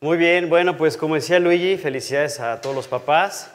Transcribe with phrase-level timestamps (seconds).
[0.00, 3.50] Muy bien, bueno, pues como decía Luigi, felicidades a todos los papás.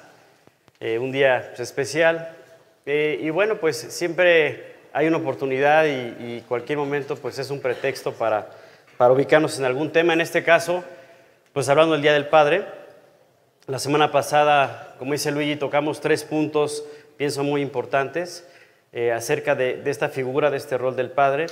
[0.82, 2.36] Eh, un día pues, especial.
[2.86, 8.12] Eh, y bueno, pues siempre hay una oportunidad y, cualquier momento pues es un pretexto
[8.12, 8.50] para,
[8.98, 10.12] para ubicarnos en algún tema.
[10.12, 10.84] En este caso,
[11.54, 12.66] pues hablando del Día del Padre,
[13.68, 16.84] la semana pasada, como dice Luigi, tocamos tres puntos,
[17.16, 18.46] pienso muy importantes,
[18.92, 21.46] eh, acerca de esta figura, de este rol del Padre,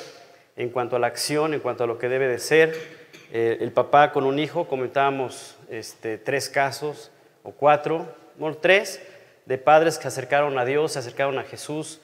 [0.58, 3.01] en cuanto a la acción, en cuanto a lo que debe de ser
[3.34, 7.12] eh, el papá con un hijo, comentábamos este, tres casos
[7.44, 9.02] o cuatro, bueno, tres
[9.46, 12.02] de padres que acercaron a Dios, se acercaron a Jesús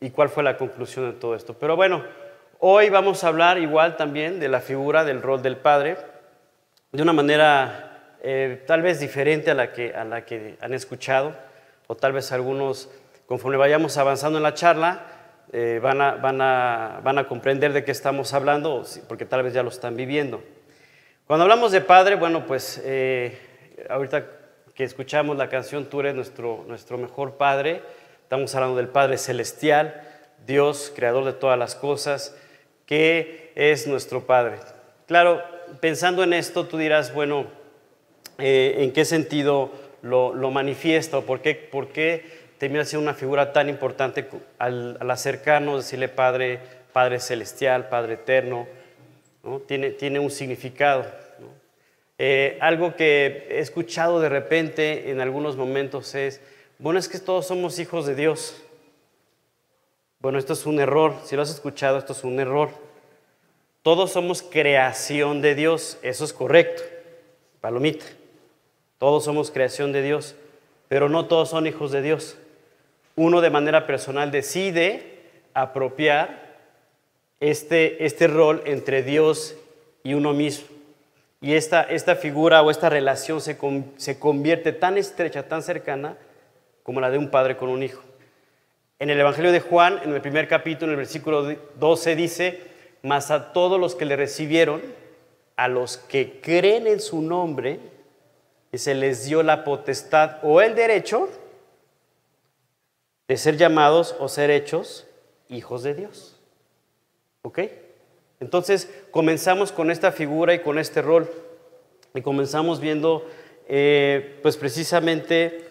[0.00, 1.54] y cuál fue la conclusión de todo esto.
[1.54, 2.02] Pero bueno,
[2.58, 5.98] hoy vamos a hablar igual también de la figura del rol del padre,
[6.90, 11.34] de una manera eh, tal vez diferente a la, que, a la que han escuchado,
[11.86, 12.88] o tal vez algunos,
[13.26, 15.02] conforme vayamos avanzando en la charla,
[15.52, 19.52] eh, van, a, van, a, van a comprender de qué estamos hablando, porque tal vez
[19.52, 20.42] ya lo están viviendo.
[21.26, 23.38] Cuando hablamos de Padre, bueno, pues eh,
[23.88, 24.26] ahorita
[24.74, 27.80] que escuchamos la canción Tú eres nuestro, nuestro mejor Padre,
[28.22, 30.02] estamos hablando del Padre Celestial,
[30.46, 32.36] Dios, creador de todas las cosas,
[32.86, 34.56] que es nuestro Padre.
[35.06, 35.40] Claro,
[35.80, 37.46] pensando en esto, tú dirás, bueno,
[38.38, 39.70] eh, ¿en qué sentido
[40.02, 42.26] lo, lo manifiesta o por qué, por qué
[42.58, 46.58] termina siendo una figura tan importante al, al acercarnos, decirle Padre,
[46.92, 48.66] Padre Celestial, Padre Eterno?
[49.66, 51.04] Tiene, tiene un significado.
[52.18, 56.40] Eh, algo que he escuchado de repente en algunos momentos es,
[56.78, 58.62] bueno, es que todos somos hijos de Dios.
[60.20, 61.16] Bueno, esto es un error.
[61.24, 62.70] Si lo has escuchado, esto es un error.
[63.82, 65.98] Todos somos creación de Dios.
[66.02, 66.82] Eso es correcto.
[67.60, 68.04] Palomita.
[68.98, 70.36] Todos somos creación de Dios.
[70.86, 72.36] Pero no todos son hijos de Dios.
[73.16, 75.22] Uno de manera personal decide
[75.54, 76.41] apropiar
[77.42, 79.56] este, este rol entre Dios
[80.04, 80.68] y uno mismo.
[81.40, 83.58] Y esta, esta figura o esta relación se,
[83.96, 86.16] se convierte tan estrecha, tan cercana,
[86.84, 88.00] como la de un padre con un hijo.
[89.00, 92.60] En el Evangelio de Juan, en el primer capítulo, en el versículo 12, dice,
[93.02, 94.80] mas a todos los que le recibieron,
[95.56, 97.80] a los que creen en su nombre,
[98.72, 101.28] se les dio la potestad o el derecho
[103.26, 105.08] de ser llamados o ser hechos
[105.48, 106.31] hijos de Dios.
[107.42, 107.58] ¿Ok?
[108.38, 111.30] Entonces comenzamos con esta figura y con este rol
[112.14, 113.26] y comenzamos viendo
[113.68, 115.64] eh, pues precisamente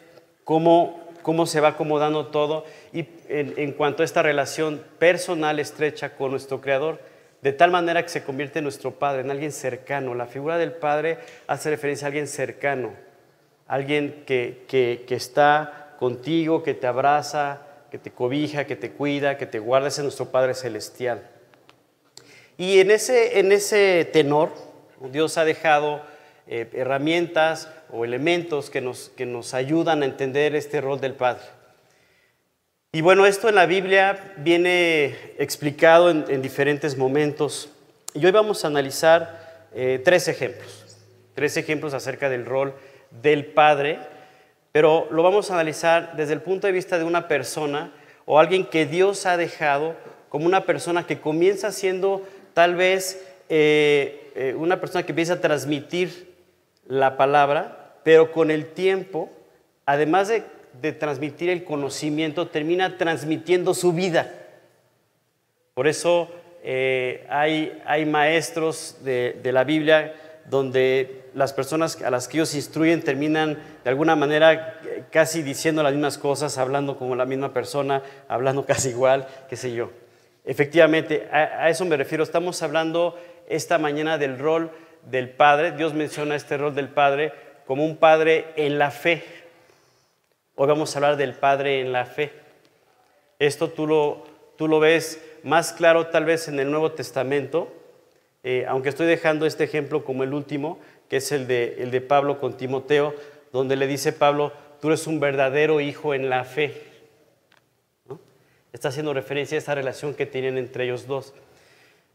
[0.43, 6.31] cómo, cómo se va acomodando todo y en, cuanto a esta relación personal estrecha con
[6.31, 6.99] nuestro Creador,
[7.41, 10.13] de tal manera que se convierte en nuestro Padre, en alguien cercano.
[10.13, 12.91] La figura del Padre hace referencia a alguien cercano,
[13.67, 17.61] alguien que, que, que está contigo, que te abraza,
[17.91, 21.29] que te cobija, que te cuida, que te guarda, es nuestro Padre Celestial.
[22.61, 24.51] Y en ese, en ese tenor,
[25.11, 25.99] Dios ha dejado
[26.45, 31.41] eh, herramientas o elementos que nos, que nos ayudan a entender este rol del Padre.
[32.91, 35.05] Y bueno, esto en la Biblia viene
[35.39, 37.69] explicado en, diferentes momentos.
[38.13, 40.99] Y hoy vamos a analizar eh, tres ejemplos,
[41.33, 42.75] tres ejemplos acerca del rol
[43.23, 43.97] del Padre,
[44.71, 47.91] pero lo vamos a analizar desde el punto de vista de una persona
[48.25, 49.95] o alguien que Dios ha dejado
[50.29, 52.23] como una persona que comienza siendo
[52.53, 56.33] tal vez eh, eh, una persona que empieza a transmitir
[56.87, 59.29] la palabra, pero con el tiempo,
[59.85, 64.33] además de, transmitir el conocimiento, termina transmitiendo su vida.
[65.73, 66.29] Por eso
[66.63, 70.15] eh, hay, hay, maestros de, de, la Biblia
[70.49, 74.79] donde las personas a las que ellos instruyen terminan de alguna manera
[75.11, 79.73] casi diciendo las mismas cosas, hablando como la misma persona, hablando casi igual, qué sé
[79.73, 79.91] yo.
[80.43, 82.23] Efectivamente, a, eso me refiero.
[82.23, 84.71] Estamos hablando esta mañana del rol
[85.09, 85.71] del Padre.
[85.71, 87.31] Dios menciona este rol del Padre
[87.65, 89.23] como un Padre en la fe.
[90.55, 92.31] Hoy vamos a hablar del Padre en la fe.
[93.37, 94.23] Esto tú lo,
[94.57, 97.71] tú lo ves más claro tal vez en el Nuevo Testamento,
[98.43, 102.01] eh, aunque estoy dejando este ejemplo como el último, que es el de, el de
[102.01, 103.15] Pablo con Timoteo,
[103.51, 106.90] donde le dice Pablo, tú eres un verdadero hijo en la fe
[108.73, 111.33] está haciendo referencia a esta relación que tienen entre ellos dos.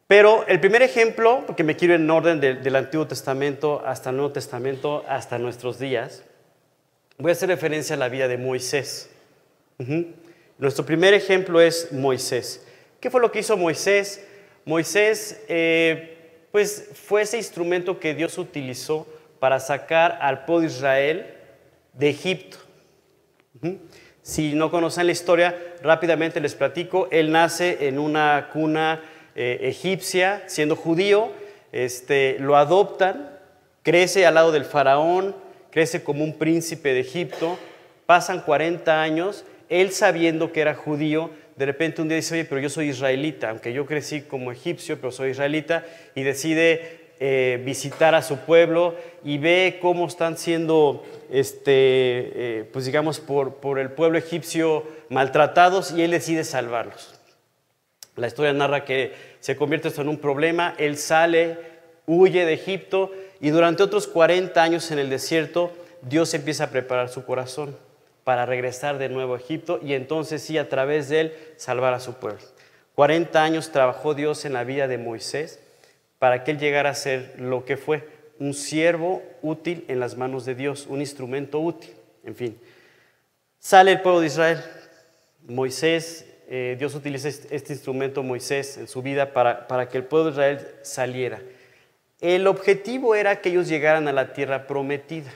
[0.06, 4.32] Pero el primer ejemplo, porque me quiero en orden del Antiguo Testamento hasta el Nuevo
[4.32, 6.22] Testamento, hasta nuestros días,
[7.18, 9.10] voy a hacer referencia a la vida de Moisés.
[10.58, 12.64] Nuestro primer ejemplo es Moisés.
[13.00, 14.24] ¿Qué fue lo que hizo Moisés?
[14.64, 19.06] Moisés, eh, pues fue ese instrumento que Dios utilizó
[19.40, 21.34] para sacar al pueblo de Israel
[21.92, 22.58] de Egipto.
[24.26, 27.06] Si no conocen la historia, rápidamente les platico.
[27.12, 29.00] Él nace en una cuna
[29.36, 31.30] eh, egipcia, siendo judío,
[31.70, 33.30] este, lo adoptan,
[33.84, 35.36] crece al lado del faraón,
[35.70, 37.56] crece como un príncipe de Egipto,
[38.06, 42.60] pasan 40 años, él sabiendo que era judío, de repente un día dice, oye, pero
[42.60, 45.84] yo soy israelita, aunque yo crecí como egipcio, pero soy israelita,
[46.16, 52.84] y decide eh, visitar a su pueblo y ve cómo están siendo, este, eh, pues
[52.84, 57.18] digamos, por, por el pueblo egipcio maltratados y él decide salvarlos.
[58.16, 61.58] La historia narra que se convierte esto en un problema, él sale,
[62.06, 65.72] huye de Egipto y durante otros 40 años en el desierto
[66.02, 67.76] Dios empieza a preparar su corazón
[68.24, 72.00] para regresar de nuevo a Egipto y entonces sí a través de él salvar a
[72.00, 72.40] su pueblo.
[72.94, 75.60] 40 años trabajó Dios en la vida de Moisés
[76.18, 78.08] para que él llegara a ser lo que fue,
[78.38, 81.90] un siervo útil en las manos de Dios, un instrumento útil.
[82.24, 82.58] En fin,
[83.58, 84.62] sale el pueblo de Israel.
[85.46, 90.26] Moisés, eh, Dios utiliza este, instrumento Moisés en su vida para, para que el pueblo
[90.26, 91.40] de Israel saliera.
[92.20, 95.32] El objetivo era que ellos llegaran a la tierra prometida.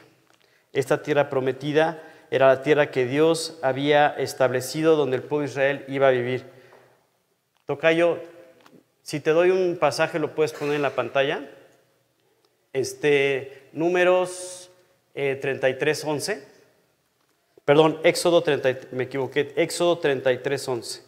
[0.72, 5.84] Esta tierra prometida era la tierra que Dios había establecido donde el pueblo de Israel
[5.88, 6.44] iba a vivir.
[7.66, 8.18] Tocayo,
[9.10, 11.50] si te doy un pasaje, lo puedes poner en la pantalla.
[12.72, 14.70] Este, números
[15.14, 16.44] 33, eh, 11.
[17.64, 21.02] Perdón, Éxodo 30, me equivoqué, Éxodo 33, 11.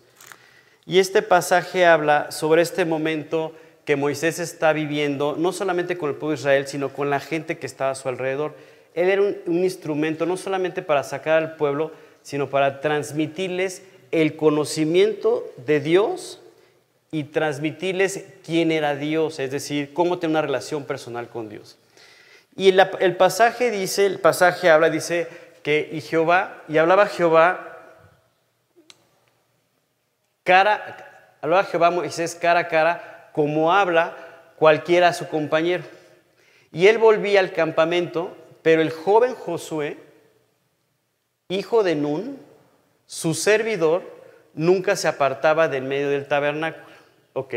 [0.85, 3.55] Y este pasaje habla sobre este momento
[3.85, 7.59] que Moisés está viviendo, no solamente con el pueblo de Israel, sino con la gente
[7.59, 8.57] que estaba a su alrededor.
[8.95, 15.49] Él era un instrumento no solamente para sacar al pueblo, sino para transmitirles el conocimiento
[15.57, 16.42] de Dios
[17.15, 21.77] y transmitirles quién era Dios, es decir, cómo tener una relación personal con Dios.
[22.57, 25.29] Y el, pasaje dice, el pasaje habla, dice
[25.63, 27.79] que y Jehová, y hablaba Jehová
[30.43, 34.17] cara, hablaba Jehová Moisés cara a cara, como habla
[34.57, 35.85] cualquiera a su compañero.
[36.73, 39.99] Y él volvía al campamento, pero el joven Josué,
[41.51, 42.39] hijo de Nun,
[43.05, 44.03] su servidor,
[44.55, 46.92] nunca se apartaba del medio del tabernáculo.
[47.35, 47.55] Ok,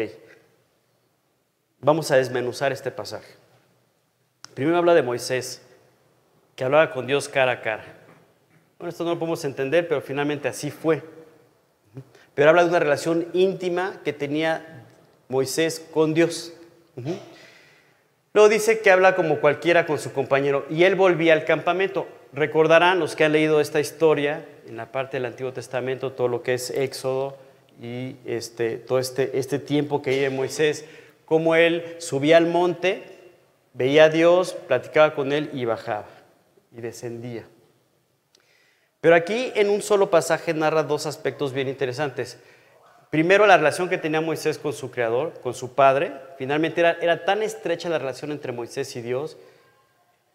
[1.82, 3.34] vamos a desmenuzar este pasaje.
[4.54, 5.62] Primero habla de Moisés,
[6.56, 7.84] que hablaba con Dios cara a cara.
[8.80, 11.04] Bueno, esto no lo podemos entender, pero finalmente así fue.
[12.34, 14.86] Pero habla de una relación íntima que tenía
[15.28, 16.54] Moisés con Dios.
[18.34, 22.08] Luego dice que habla como cualquiera con su compañero y él volvía al campamento.
[22.32, 26.44] Recordarán los que han leído esta historia en la parte del Antiguo Testamento, todo lo
[26.44, 27.38] que es Éxodo,
[27.82, 30.86] y este, todo este, este tiempo que vive Moisés,
[31.26, 33.04] como él subía al monte,
[33.74, 36.08] veía a Dios, platicaba con él y bajaba
[36.76, 37.46] y descendía.
[39.02, 42.40] Pero aquí en un solo pasaje narra dos aspectos bien interesantes.
[43.12, 46.12] Primero, la relación que tenía Moisés con su creador, con su padre.
[46.38, 49.38] Finalmente era, era tan estrecha la relación entre Moisés y Dios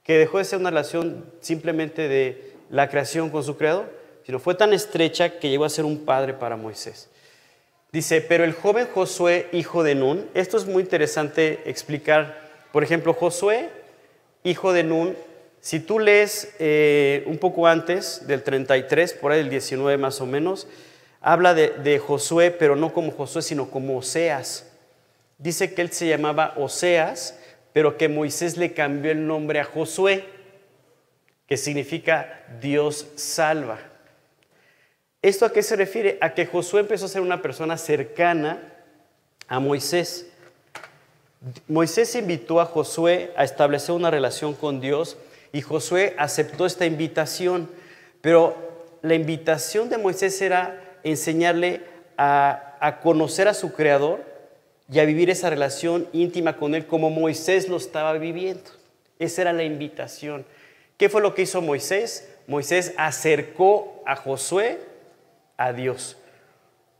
[0.04, 3.93] que dejó de ser una relación simplemente de la creación con su creador,
[4.25, 7.08] sino fue tan estrecha que llegó a ser un padre para Moisés.
[7.92, 12.50] Dice, pero el joven Josué, hijo de Nun, esto es muy interesante explicar.
[12.70, 13.69] Por ejemplo, Josué,
[14.44, 15.16] hijo de Nun,
[15.60, 20.26] si tú lees eh, un poco antes del 33, por ahí del 19 más o
[20.26, 20.69] menos,
[21.20, 24.70] habla de, de Josué, pero no como Josué, sino como Oseas.
[25.38, 27.38] Dice que él se llamaba Oseas,
[27.72, 30.25] pero que Moisés le cambió el nombre a Josué,
[31.46, 33.79] que significa Dios salva.
[35.22, 36.17] ¿Esto a qué se refiere?
[36.22, 38.58] A que Josué empezó a ser una persona cercana
[39.48, 40.27] a Moisés.
[41.69, 45.19] Moisés invitó a Josué a establecer una relación con Dios
[45.53, 47.69] y Josué aceptó esta invitación,
[48.22, 48.56] pero
[49.03, 51.82] la invitación de Moisés era enseñarle
[52.17, 54.20] a, a, conocer a su Creador
[54.91, 58.70] y a vivir esa relación íntima con Él como Moisés lo estaba viviendo.
[59.19, 60.46] Esa era la invitación.
[60.96, 62.29] ¿Qué fue lo que hizo Moisés?
[62.46, 64.90] Moisés acercó a Josué
[65.60, 66.17] a Dios.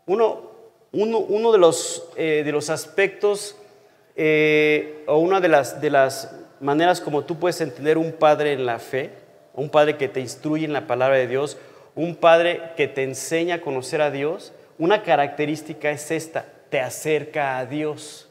[0.05, 0.51] Uno,
[0.93, 3.57] uno, de, los, eh, de, los, aspectos
[4.17, 8.67] eh, o una de las, de las maneras como tú puedes entender un padre en
[8.67, 9.13] la fe,
[9.55, 11.57] un padre que te instruye en la palabra de Dios,
[11.95, 17.59] un padre que te enseña a conocer a Dios, una característica es esta, te acerca
[17.59, 18.29] a Dios.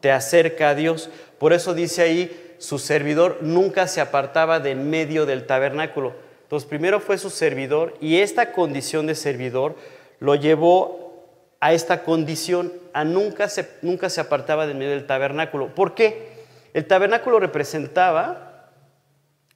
[0.00, 1.08] Te acerca a Dios.
[1.38, 6.31] Por eso dice ahí, su servidor nunca se apartaba del medio del tabernáculo.
[6.52, 9.74] Entonces, primero fue su servidor y esta condición de servidor
[10.20, 11.24] lo llevó
[11.60, 15.74] a esta condición, a nunca se, nunca se apartaba del medio del tabernáculo.
[15.74, 16.28] ¿Por qué?
[16.74, 18.68] El tabernáculo representaba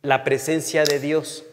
[0.00, 1.44] la presencia de Dios.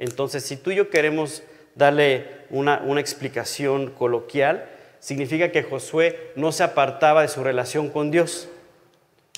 [0.00, 1.44] Entonces, si tú y yo queremos
[1.76, 8.48] darle una explicación coloquial, significa que Josué no se apartaba de su relación con Dios.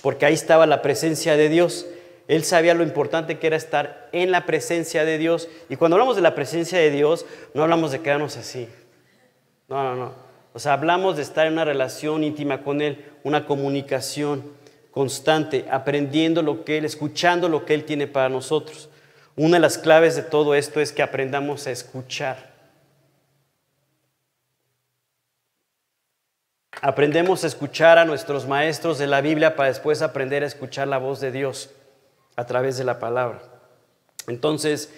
[0.01, 1.85] porque ahí estaba la presencia de Dios.
[2.31, 5.49] Él sabía lo importante que era estar en la presencia de Dios.
[5.69, 8.69] Y cuando hablamos de la presencia de Dios, no hablamos de quedarnos así.
[9.67, 10.15] No, no, no.
[10.53, 14.45] O sea, hablamos de estar en una relación íntima con Él, una comunicación
[14.93, 18.89] constante, aprendiendo lo que Él, escuchando lo que Él tiene para nosotros.
[19.35, 22.49] Una de las claves de todo esto es que aprendamos a escuchar.
[26.81, 30.99] Aprendemos a escuchar a nuestros maestros de la Biblia para después aprender a escuchar la
[30.99, 31.71] voz de Dios
[32.37, 33.43] a través de la palabra.
[34.27, 34.93] Entonces,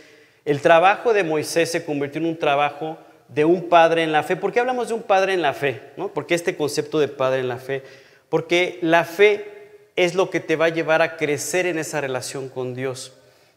[0.45, 2.99] el trabajo de Moisés se convirtió en un trabajo
[3.29, 4.37] de un padre en la fe.
[4.37, 5.81] ¿Por qué hablamos de un padre en la fe?
[5.97, 6.09] ¿No?
[6.09, 7.83] ¿Por qué este concepto de padre en la fe?
[8.29, 12.49] Porque la fe es lo que te va a llevar a crecer en esa relación
[12.49, 13.13] con Dios.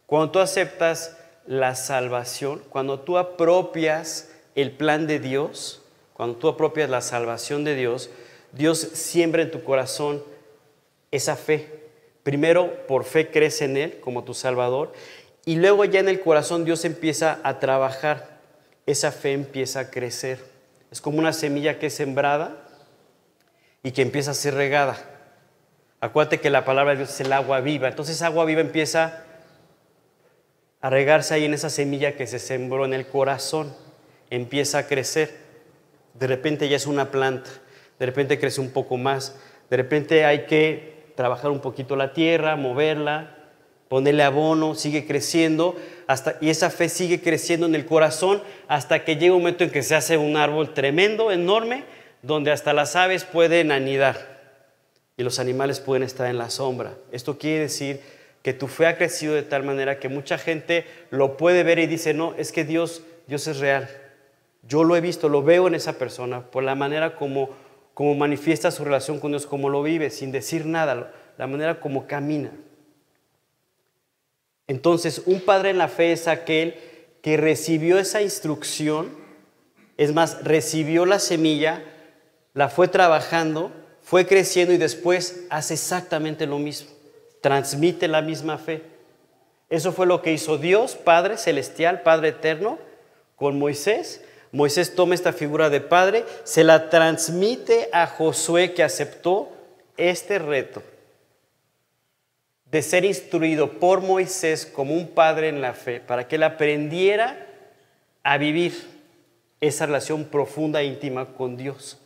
[0.05, 5.81] Cuando tú aceptas la salvación, cuando tú apropias el plan de Dios,
[6.13, 8.09] cuando tú apropias la salvación de Dios,
[8.51, 10.23] Dios siembra en tu corazón
[11.11, 11.74] esa fe.
[12.25, 14.93] Primero, por fe crees en Él como tu Salvador,
[15.45, 18.39] y luego ya en el corazón Dios empieza a trabajar,
[18.87, 20.39] esa fe empieza a crecer.
[20.89, 22.67] Es como una semilla que es sembrada
[23.83, 24.97] y que empieza a ser regada.
[25.99, 29.23] Acuérdate que la palabra de Dios es el agua viva, entonces agua viva empieza
[30.81, 33.71] a regarse ahí en esa semilla que se sembró en el corazón,
[34.31, 35.31] empieza a crecer.
[36.15, 37.51] De repente ya es una planta,
[37.99, 39.35] de repente crece un poco más,
[39.69, 43.35] de repente hay que trabajar un poquito la tierra, moverla,
[43.87, 45.75] ponerle abono, sigue creciendo,
[46.07, 49.71] hasta, y esa fe sigue creciendo en el corazón hasta que llega un momento en
[49.71, 51.83] que se hace un árbol tremendo, enorme,
[52.21, 54.35] donde hasta las aves pueden anidar
[55.17, 56.95] y los animales pueden estar en la sombra.
[57.11, 58.01] Esto quiere decir
[58.41, 61.87] que tu fe ha crecido de tal manera que mucha gente lo puede ver y
[61.87, 63.89] dice, no, es que Dios, Dios es real.
[64.67, 67.49] Yo lo he visto, lo veo en esa persona, por la manera como,
[67.95, 72.05] como manifiesta su relación con Dios, como lo vive, sin decir nada, la manera como
[72.05, 72.51] camina.
[74.67, 76.75] Entonces, un padre en la fe es aquel
[77.23, 79.09] que recibió esa instrucción,
[79.97, 81.83] es más, recibió la semilla,
[82.53, 83.71] la fue trabajando,
[84.03, 86.95] fue creciendo y después hace exactamente lo mismo
[87.45, 88.81] transmite la misma fe.
[89.69, 92.79] Eso fue lo que hizo Dios, Padre Celestial, Padre Eterno,
[93.35, 94.23] con Moisés.
[94.55, 99.49] Moisés toma esta figura de padre, se la transmite a Josué que aceptó
[99.97, 100.81] este reto
[102.71, 107.47] de ser instruido por Moisés como un padre en la fe, para que él aprendiera
[108.23, 108.73] a vivir
[109.59, 111.97] esa relación profunda e íntima con Dios.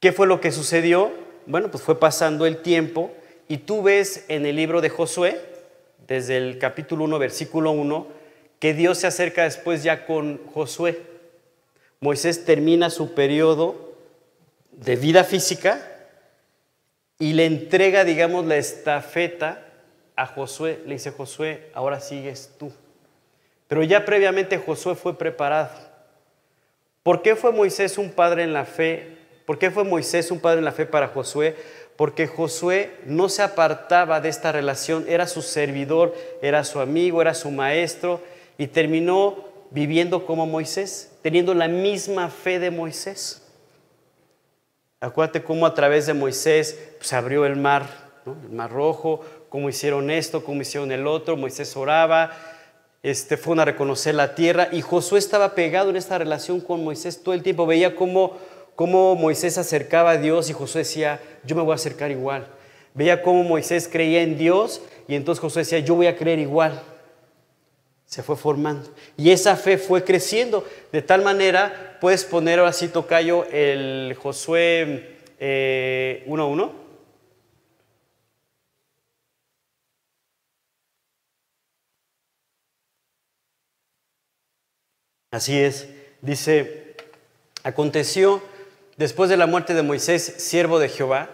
[0.00, 1.12] ¿Qué fue lo que sucedió?
[1.44, 3.12] Bueno, pues fue pasando el tiempo
[3.46, 5.38] y tú ves en el libro de Josué,
[6.06, 8.23] desde el capítulo 1, versículo 1,
[8.64, 11.02] que Dios se acerca después ya con Josué.
[12.00, 13.92] Moisés termina su periodo
[14.72, 15.86] de vida física
[17.18, 19.66] y le entrega, digamos, la estafeta
[20.16, 20.80] a Josué.
[20.86, 22.72] Le dice, Josué, ahora sigues tú.
[23.68, 25.68] Pero ya previamente Josué fue preparado.
[27.02, 29.18] ¿Por qué fue Moisés un padre en la fe?
[29.44, 31.54] ¿Por qué fue Moisés un padre en la fe para Josué?
[31.96, 37.34] porque Josué no se apartaba de esta relación, era su servidor, era su amigo, era
[37.34, 38.20] su maestro,
[38.58, 43.42] y terminó viviendo como Moisés, teniendo la misma fe de Moisés.
[45.00, 47.86] Acuérdate cómo a través de Moisés se pues, abrió el mar,
[48.26, 52.30] el mar rojo, cómo hicieron esto, cómo hicieron el otro, Moisés oraba,
[53.02, 57.22] este, fueron a reconocer la tierra y Josué estaba pegado en esta relación con Moisés
[57.22, 58.38] todo el tiempo, veía cómo
[58.74, 62.46] cómo Moisés acercaba a Dios y Josué decía, yo me voy a acercar igual.
[62.94, 66.82] Veía cómo Moisés creía en Dios y entonces Josué decía, yo voy a creer igual.
[68.14, 68.88] Se fue formando.
[69.16, 70.64] Y esa fe fue creciendo.
[70.92, 75.40] De tal manera, puedes poner ahora sí, Tocayo, el Josué 1.1.
[75.40, 76.72] Eh,
[85.32, 85.88] Así es.
[86.22, 86.94] Dice,
[87.64, 88.44] aconteció
[88.96, 91.30] después de la muerte de Moisés, siervo de Jehová,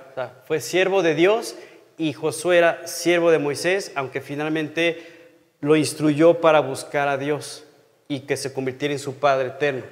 [0.46, 1.56] fue siervo de Dios
[1.98, 5.19] y Josué era siervo de Moisés, aunque finalmente
[5.60, 7.64] lo instruyó para buscar a Dios
[8.08, 9.84] y que se convirtiera en su Padre eterno.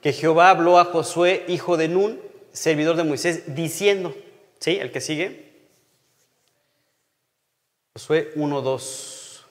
[0.00, 2.20] Que Jehová habló a Josué, hijo de Nun,
[2.52, 4.14] servidor de Moisés, diciendo,
[4.60, 4.78] ¿sí?
[4.78, 5.52] El que sigue.
[7.94, 9.42] Josué 1.2.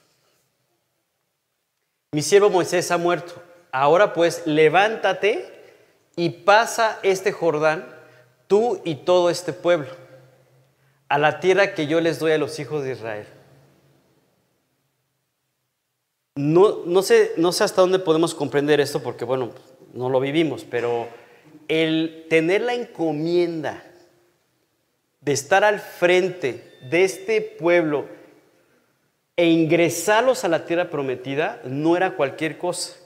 [2.12, 3.42] Mi siervo Moisés ha muerto.
[3.72, 5.52] Ahora pues levántate
[6.16, 7.86] y pasa este Jordán,
[8.48, 9.90] tú y todo este pueblo,
[11.10, 13.28] a la tierra que yo les doy a los hijos de Israel.
[16.38, 19.52] No, no, sé, no sé hasta dónde podemos comprender esto porque, bueno,
[19.94, 21.08] no lo vivimos, pero
[21.70, 23.82] el tener la encomienda
[25.22, 28.06] de estar al frente de este pueblo
[29.38, 32.98] e ingresarlos a la tierra prometida no era cualquier cosa.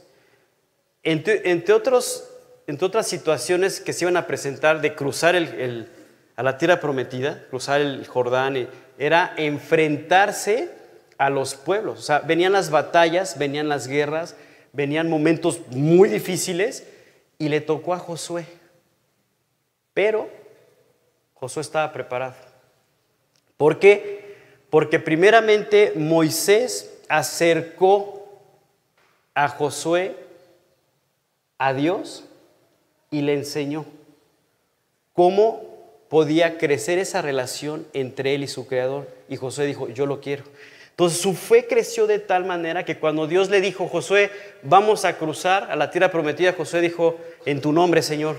[1.03, 2.27] Entre, otros,
[2.65, 7.79] entre otras situaciones que se iban a presentar de cruzar a la tierra prometida, cruzar
[7.79, 8.67] el Jordán,
[8.98, 10.78] era enfrentarse
[11.19, 11.99] a los pueblos.
[11.99, 14.35] O sea, venían las batallas, venían las guerras,
[14.73, 16.88] venían momentos muy difíciles
[17.38, 18.45] y le tocó a Josué.
[19.93, 20.29] Pero
[21.35, 22.35] Josué estaba preparado.
[23.57, 24.38] ¿Por qué?
[24.69, 28.39] Porque primeramente Moisés acercó
[29.33, 30.15] a Josué
[31.57, 32.23] a Dios
[33.11, 33.85] y le enseñó
[35.11, 35.67] cómo
[36.07, 39.09] podía crecer esa relación entre él y su creador.
[39.27, 40.45] Y Josué dijo, yo lo quiero.
[41.00, 44.32] Entonces su fe creció de tal manera que cuando Dios le dijo, Josué,
[44.63, 48.36] vamos a cruzar a la tierra prometida, Josué dijo, en tu nombre, Señor.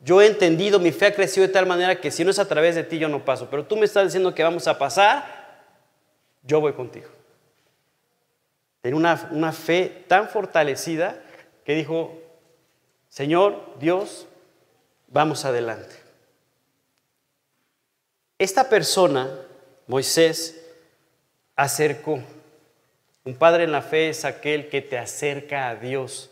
[0.00, 2.48] Yo he entendido, mi fe ha crecido de tal manera que si no es a
[2.48, 3.50] través de ti, yo no paso.
[3.50, 5.66] Pero tú me estás diciendo que vamos a pasar,
[6.44, 7.10] yo voy contigo.
[8.80, 11.22] Tenía una, una fe tan fortalecida
[11.62, 12.18] que dijo,
[13.10, 14.26] Señor, Dios,
[15.08, 15.94] vamos adelante.
[18.38, 19.28] Esta persona,
[19.86, 20.61] Moisés,
[21.62, 22.20] acercó.
[23.24, 26.30] Un padre en la fe es aquel que te acerca a Dios.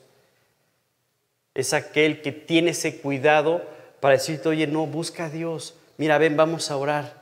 [1.55, 3.63] Es aquel que tiene ese cuidado
[4.01, 5.75] para decirte, oye, no, busca a Dios.
[5.99, 7.15] Mira, ven, vamos a orar.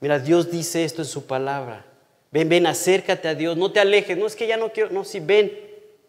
[0.00, 1.86] Mira, Dios dice esto en su palabra.
[2.30, 3.56] Ven, ven, acércate a Dios.
[3.56, 4.18] No te alejes.
[4.18, 4.90] No es que ya no quiero.
[4.90, 5.52] No, sí, ven,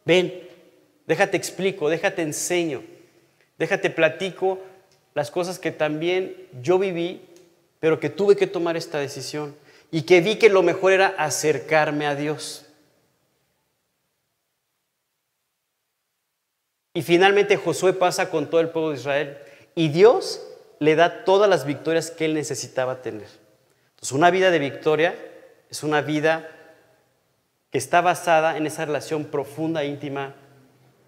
[0.04, 0.48] ven.
[1.06, 2.84] Déjate explico, déjate enseño.
[3.58, 4.60] Déjate platico
[5.14, 7.22] las cosas que también yo viví,
[7.80, 9.56] pero que tuve que tomar esta decisión
[9.92, 12.66] y que vi que lo mejor era acercarme a Dios.
[16.94, 19.38] Y finalmente Josué pasa con todo el pueblo de Israel
[19.76, 20.42] y Dios
[20.80, 23.28] le da todas las victorias que él necesitaba tener.
[23.92, 25.16] Entonces, una vida de victoria
[25.70, 26.50] es una vida
[27.72, 30.36] que está basada en esa relación profunda e íntima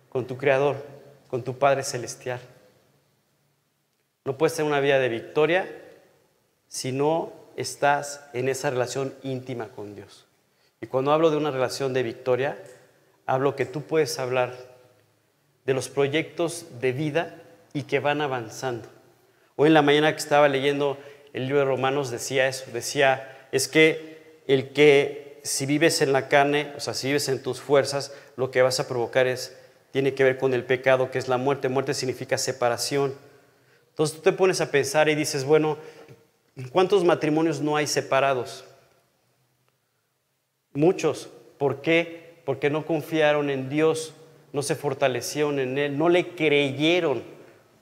[0.09, 0.85] con tu Creador,
[1.27, 2.39] con tu Padre Celestial.
[4.25, 5.67] No puede ser una vida de victoria
[6.67, 10.25] si no estás en esa relación íntima con Dios.
[10.81, 12.57] Y cuando hablo de una relación de victoria,
[13.25, 14.55] hablo que tú puedes hablar
[15.65, 17.43] de los proyectos de vida
[17.73, 18.87] y que van avanzando.
[19.57, 20.97] Hoy en la mañana que estaba leyendo
[21.33, 26.29] el libro de Romanos decía eso, decía, es que el que si vives en la
[26.29, 29.57] carne, o sea, si vives en tus fuerzas, lo que vas a provocar es,
[29.91, 31.67] tiene que ver con el pecado, que es la muerte.
[31.67, 33.13] Muerte significa separación.
[33.89, 35.77] Entonces tú te pones a pensar y dices, bueno,
[36.71, 38.65] ¿Cuántos matrimonios no hay separados?
[40.73, 41.29] Muchos.
[41.57, 42.41] ¿Por qué?
[42.45, 44.13] Porque no confiaron en Dios,
[44.53, 47.23] no se fortalecieron en Él, no le creyeron.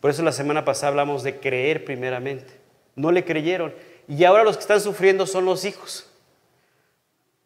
[0.02, 2.54] Por eso la semana pasada hablamos de creer primeramente.
[2.96, 3.74] No le creyeron.
[4.08, 6.10] Y ahora los que están sufriendo son los hijos.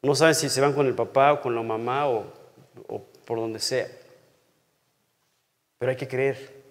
[0.02, 2.26] No saben si se van con el papá o con la mamá o,
[3.26, 3.88] por donde sea.
[5.78, 6.62] Pero hay que creer.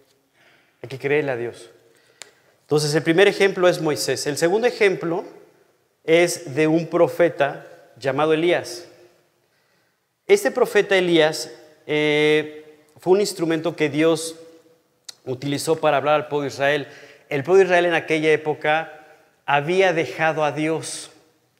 [0.82, 1.70] Hay que creerle a Dios.
[2.70, 4.28] Entonces, el primer ejemplo es Moisés.
[4.28, 5.24] El segundo ejemplo
[6.04, 7.66] es de un profeta
[7.98, 8.86] llamado Elías.
[10.24, 11.50] Este profeta Elías
[11.88, 14.36] eh, fue un instrumento que Dios
[15.26, 16.86] utilizó para hablar al pueblo de Israel.
[17.28, 19.04] El pueblo de Israel en aquella época
[19.46, 21.10] había dejado a Dios,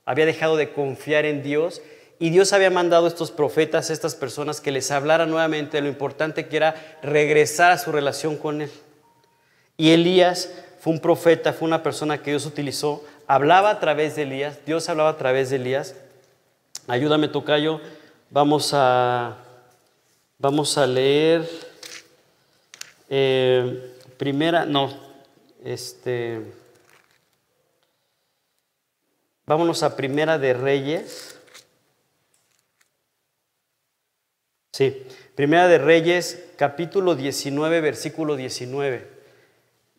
[0.05, 1.83] había dejado de confiar en Dios
[2.21, 5.83] y Dios había mandado a estos profetas, a estas personas que les hablaran nuevamente de
[5.83, 8.71] lo importante que era regresar a su relación con Él.
[9.77, 14.23] Y Elías fue un profeta, fue una persona que Dios utilizó, hablaba a través de
[14.23, 15.95] Elías, Dios hablaba a través de Elías.
[16.89, 17.81] Ayúdame, Tocayo,
[18.31, 19.37] vamos a,
[20.39, 21.49] vamos a leer
[23.11, 24.91] eh, primera, no,
[25.63, 26.41] este,
[29.45, 31.39] vámonos a primera de Reyes.
[34.73, 39.10] Sí, primera de Reyes, capítulo 19, versículo 19.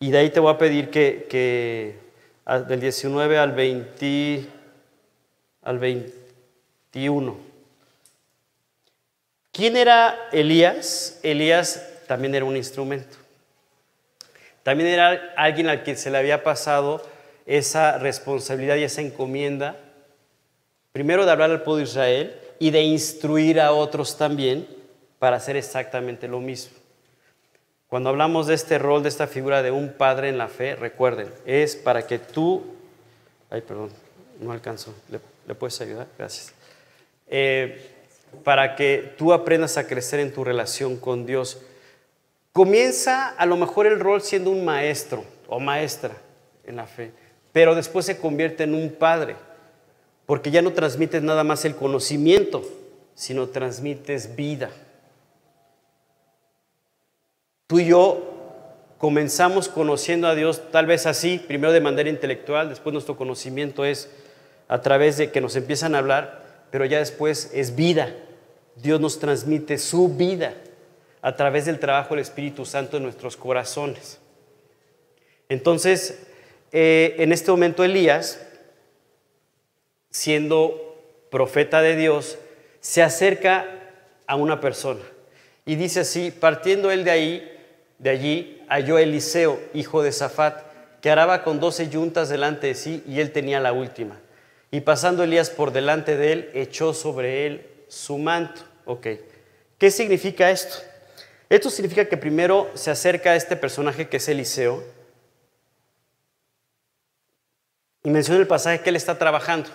[0.02, 1.96] Y de ahí te voy a pedir que,
[2.66, 4.46] del 19 al, 20,
[5.62, 7.36] al 21.
[9.52, 11.20] ¿Quién era Elías?
[11.22, 13.16] Elías también era un instrumento.
[14.64, 17.08] También era alguien al que se le había pasado
[17.46, 19.76] esa responsabilidad y esa encomienda,
[20.90, 24.66] primero de hablar al pueblo de Israel y de instruir a otros también
[25.20, 26.81] para hacer exactamente lo mismo.
[27.92, 31.28] Cuando hablamos de este rol, de esta figura de un padre en la fe, recuerden,
[31.44, 32.62] es para que tú,
[33.50, 33.90] ay, perdón,
[34.40, 34.94] no alcanzo,
[35.46, 36.06] ¿le, puedes ayudar?
[36.16, 36.54] Gracias.
[37.28, 37.90] Eh,
[38.44, 41.60] para que tú aprendas a crecer en tu relación con Dios.
[42.54, 46.16] Comienza a lo mejor el rol siendo un maestro o maestra
[46.64, 47.10] en la fe,
[47.52, 49.36] pero después se convierte en un padre,
[50.24, 52.66] porque ya no transmites nada más el conocimiento,
[53.14, 54.70] sino transmites vida.
[57.72, 58.20] Tú y yo
[58.98, 64.10] comenzamos conociendo a Dios tal vez así, primero de manera intelectual, después nuestro conocimiento es
[64.68, 68.14] a través de que nos empiezan a hablar, pero ya después es vida.
[68.76, 70.52] Dios nos transmite su vida
[71.22, 74.20] a través del trabajo del Espíritu Santo en nuestros corazones.
[75.48, 76.26] Entonces,
[76.72, 78.38] eh, en este momento Elías,
[80.10, 80.94] siendo
[81.30, 82.36] profeta de Dios,
[82.80, 83.64] se acerca
[84.26, 85.00] a una persona
[85.64, 87.48] y dice así, partiendo él de ahí,
[88.02, 90.64] de allí, halló Eliseo, hijo de Safat,
[91.00, 94.20] que araba con doce yuntas delante de sí y él tenía la última.
[94.72, 98.62] Y pasando Elías por delante de él, echó sobre él su manto.
[98.84, 99.06] Ok,
[99.78, 100.78] ¿qué significa esto?
[101.48, 104.82] Esto significa que primero se acerca a este personaje que es Eliseo,
[108.02, 109.70] y menciona el pasaje que él está trabajando.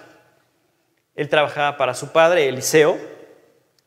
[1.16, 2.98] Él trabajaba para su padre, Eliseo,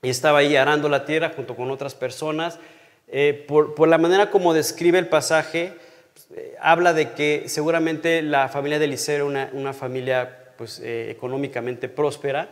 [0.01, 2.59] y estaba ahí arando la tierra junto con otras personas.
[3.11, 5.75] Eh, por, la manera como describe el pasaje,
[6.35, 11.89] eh, habla de que seguramente la familia de Eliseo era una, familia pues, eh, económicamente
[11.89, 12.49] próspera.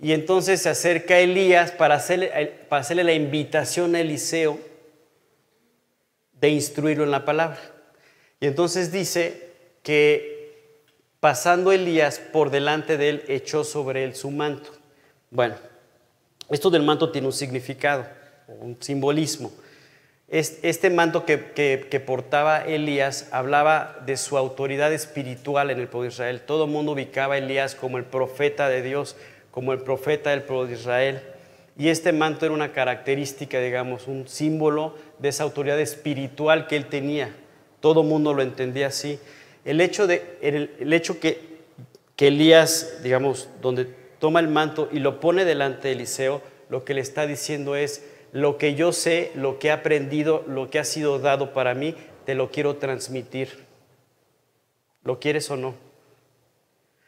[0.00, 2.30] Y entonces se acerca Elías para hacerle,
[2.68, 4.58] para hacerle la invitación a Eliseo
[6.40, 7.58] de instruirlo en la palabra.
[8.40, 9.50] Y entonces dice
[9.82, 10.32] que
[11.22, 14.72] Pasando Elías por delante de él, echó sobre él su manto.
[15.30, 15.54] Bueno,
[16.50, 18.04] esto del manto tiene un significado,
[18.48, 19.52] un simbolismo.
[20.32, 26.40] Este manto que, portaba Elías hablaba de su autoridad espiritual en el pueblo de Israel.
[26.40, 29.14] Todo el mundo ubicaba a Elías como el profeta de Dios,
[29.50, 31.20] como el profeta del pueblo de Israel.
[31.76, 36.86] Y este manto era una característica, digamos, un símbolo de esa autoridad espiritual que él
[36.86, 37.36] tenía.
[37.80, 39.18] Todo el mundo lo entendía así.
[39.66, 41.42] El hecho, de, el, hecho que,
[42.16, 43.86] que Elías, digamos, donde
[44.18, 46.40] toma el manto y lo pone delante de Eliseo,
[46.70, 50.70] lo que le está diciendo es, lo que yo sé, lo que he aprendido, lo
[50.70, 53.64] que ha sido dado para mí, te lo quiero transmitir.
[55.04, 55.74] ¿Lo quieres o no?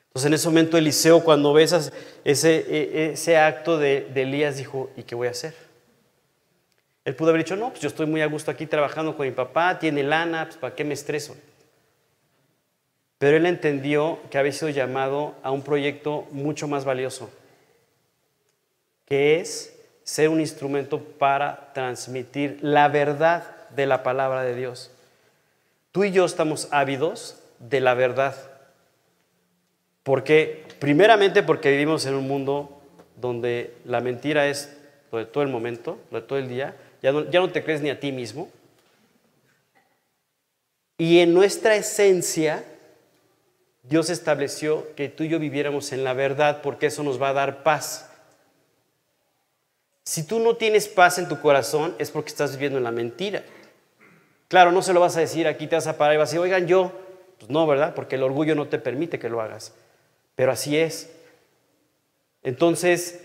[0.08, 1.92] Entonces en ese momento Eliseo, cuando ves
[2.24, 5.54] ese, e, ese acto de, de, Elías, dijo, ¿y qué voy a hacer?
[7.04, 9.32] Él pudo haber dicho, no, pues yo estoy muy a gusto aquí trabajando con mi
[9.32, 11.36] papá, tiene lana, pues ¿para qué me estreso?
[13.18, 17.30] Pero él entendió que había sido llamado a un proyecto mucho más valioso,
[19.06, 19.73] que es
[20.04, 24.90] ser un instrumento para transmitir la verdad de la palabra de Dios.
[25.90, 28.34] Tú y yo estamos ávidos de la verdad.
[30.02, 32.82] porque Primeramente porque vivimos en un mundo
[33.16, 34.76] donde la mentira es
[35.10, 36.76] lo de todo el momento, lo de todo el día.
[37.02, 38.50] Ya no, ya no te crees ni a ti mismo.
[40.98, 42.64] Y en nuestra esencia
[43.82, 47.34] Dios estableció que tú y yo viviéramos en la verdad porque eso nos va a
[47.34, 48.10] dar paz.
[50.04, 53.42] Si tú no tienes paz en tu corazón es porque estás viviendo en la mentira.
[54.48, 56.32] Claro, no se lo vas a decir, aquí te vas a parar y vas a
[56.32, 56.92] decir, oigan, yo,
[57.38, 57.94] pues no, ¿verdad?
[57.94, 59.74] Porque el orgullo no te permite que lo hagas.
[60.34, 61.10] Pero así es.
[62.42, 63.24] Entonces,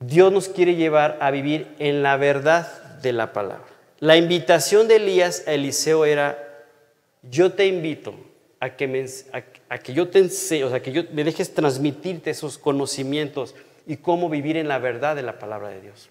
[0.00, 3.66] Dios nos quiere llevar a vivir en la verdad de la palabra.
[4.00, 6.66] La invitación de Elías a Eliseo era,
[7.22, 8.14] yo te invito
[8.60, 9.06] a que, me,
[9.68, 13.54] a, que yo te enseñe, o sea, que yo me dejes transmitirte esos conocimientos
[13.88, 16.08] y cómo vivir en la verdad de la palabra de Dios.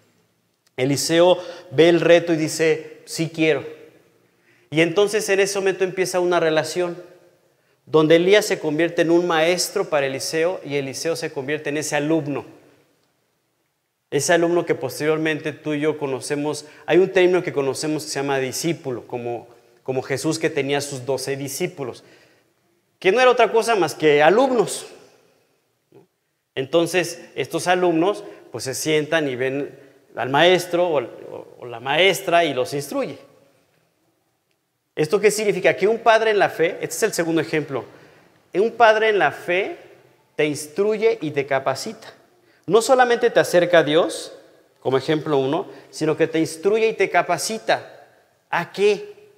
[0.76, 1.38] Eliseo
[1.70, 3.64] ve el reto y dice, sí quiero.
[4.70, 7.02] Y entonces en ese momento empieza una relación
[7.86, 11.96] donde Elías se convierte en un maestro para Eliseo y Eliseo se convierte en ese
[11.96, 12.44] alumno.
[14.10, 18.20] Ese alumno que posteriormente tú y yo conocemos, hay un término que conocemos que se
[18.20, 19.48] llama discípulo, como,
[19.82, 22.04] como Jesús que tenía sus doce discípulos
[22.98, 24.86] que no era otra cosa más que alumnos.
[26.58, 29.78] Entonces, estos alumnos pues se sientan y ven
[30.16, 33.16] al maestro o, la maestra y los instruye.
[34.96, 35.76] ¿Esto qué significa?
[35.76, 37.84] Que un padre en la fe, este es el segundo ejemplo,
[38.54, 39.76] un padre en la fe
[40.34, 42.12] te instruye y te capacita.
[42.66, 44.32] No solamente te acerca a Dios,
[44.80, 48.04] como ejemplo uno, sino que te instruye y te capacita.
[48.50, 49.30] ¿A qué?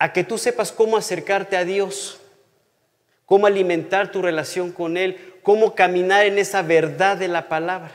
[0.00, 2.20] A que tú sepas cómo acercarte a Dios
[3.30, 7.92] cómo alimentar tu relación con Él, cómo caminar en esa verdad de la palabra,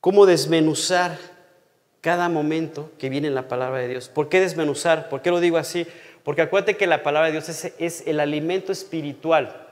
[0.00, 1.18] cómo desmenuzar
[2.00, 4.08] cada momento que viene en la palabra de Dios.
[4.08, 5.08] ¿Por qué desmenuzar?
[5.08, 5.86] ¿Por qué lo digo así?
[6.24, 9.68] Porque acuérdate que la palabra de Dios es, es el alimento espiritual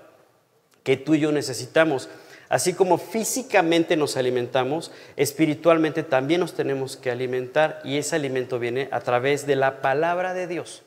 [0.85, 2.09] que tú y yo necesitamos.
[2.49, 8.89] Así como físicamente nos alimentamos, espiritualmente también nos tenemos que alimentar y ese alimento viene
[8.91, 10.83] a través de la palabra de Dios.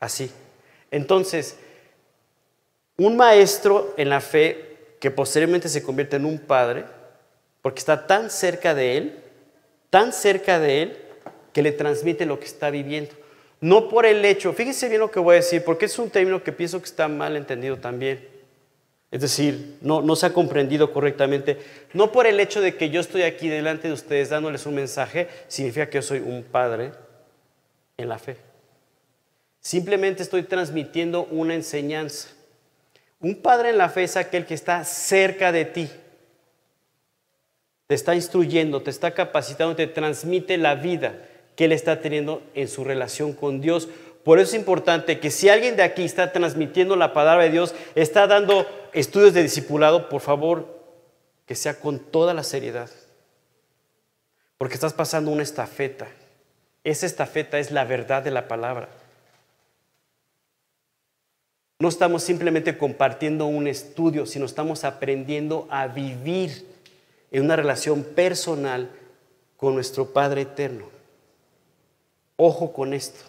[0.00, 0.30] Así.
[0.90, 1.58] Entonces,
[2.98, 6.84] un maestro en la fe que posteriormente se convierte en un padre,
[7.62, 9.18] porque está tan cerca de él,
[9.88, 10.98] tan cerca de él,
[11.52, 13.12] que le transmite lo que está viviendo.
[13.60, 16.42] No por el hecho, fíjense bien lo que voy a decir, porque es un término
[16.42, 18.28] que pienso que está mal entendido también.
[19.10, 21.58] Es decir, no, no se ha comprendido correctamente.
[21.94, 25.28] No por el hecho de que yo estoy aquí delante de ustedes dándoles un mensaje,
[25.46, 26.92] significa que yo soy un padre
[27.96, 28.36] en la fe.
[29.60, 32.28] Simplemente estoy transmitiendo una enseñanza.
[33.20, 35.90] Un padre en la fe es aquel que está cerca de ti.
[37.86, 41.24] Te está instruyendo, te está capacitando, te transmite la vida
[41.56, 43.88] que él está teniendo en su relación con Dios.
[44.24, 47.74] Por eso es importante que si alguien de aquí está transmitiendo la palabra de Dios,
[47.94, 50.78] está dando estudios de discipulado, por favor,
[51.46, 52.90] que sea con toda la seriedad.
[54.58, 56.06] Porque estás pasando una estafeta.
[56.84, 58.88] Esa estafeta es la verdad de la palabra.
[61.78, 66.66] No estamos simplemente compartiendo un estudio, sino estamos aprendiendo a vivir
[67.30, 68.90] en una relación personal
[69.56, 70.88] con nuestro Padre Eterno.
[72.36, 73.24] Ojo con esto.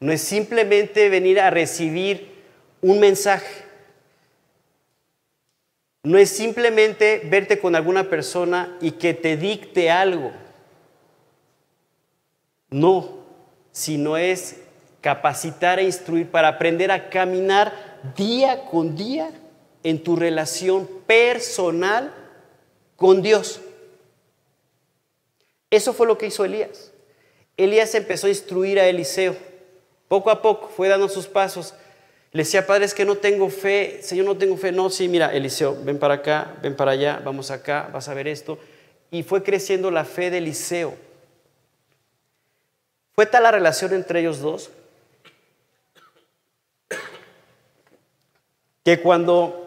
[0.00, 2.28] No es simplemente venir a recibir
[2.80, 3.64] un mensaje.
[6.02, 10.32] No es simplemente verte con alguna persona y que te dicte algo.
[12.70, 13.24] No,
[13.70, 14.65] sino es
[15.06, 17.72] capacitar e instruir para aprender a caminar
[18.16, 19.30] día con día
[19.84, 22.12] en tu relación personal
[22.96, 23.60] con Dios.
[25.70, 26.90] Eso fue lo que hizo Elías.
[27.56, 29.36] Elías empezó a instruir a Eliseo.
[30.08, 31.72] Poco a poco fue dando sus pasos.
[32.32, 34.72] Le decía, padre, es que no tengo fe, Señor, no tengo fe.
[34.72, 38.26] No, sí, mira, Eliseo, ven para acá, ven para allá, vamos acá, vas a ver
[38.26, 38.58] esto.
[39.12, 40.94] Y fue creciendo la fe de Eliseo.
[43.12, 44.72] Fue tal la relación entre ellos dos
[48.86, 49.64] que cuando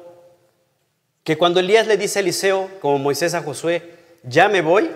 [1.26, 3.84] que cuando Elías le dice a Eliseo, como Moisés a Josué,
[4.24, 4.90] ya me voy,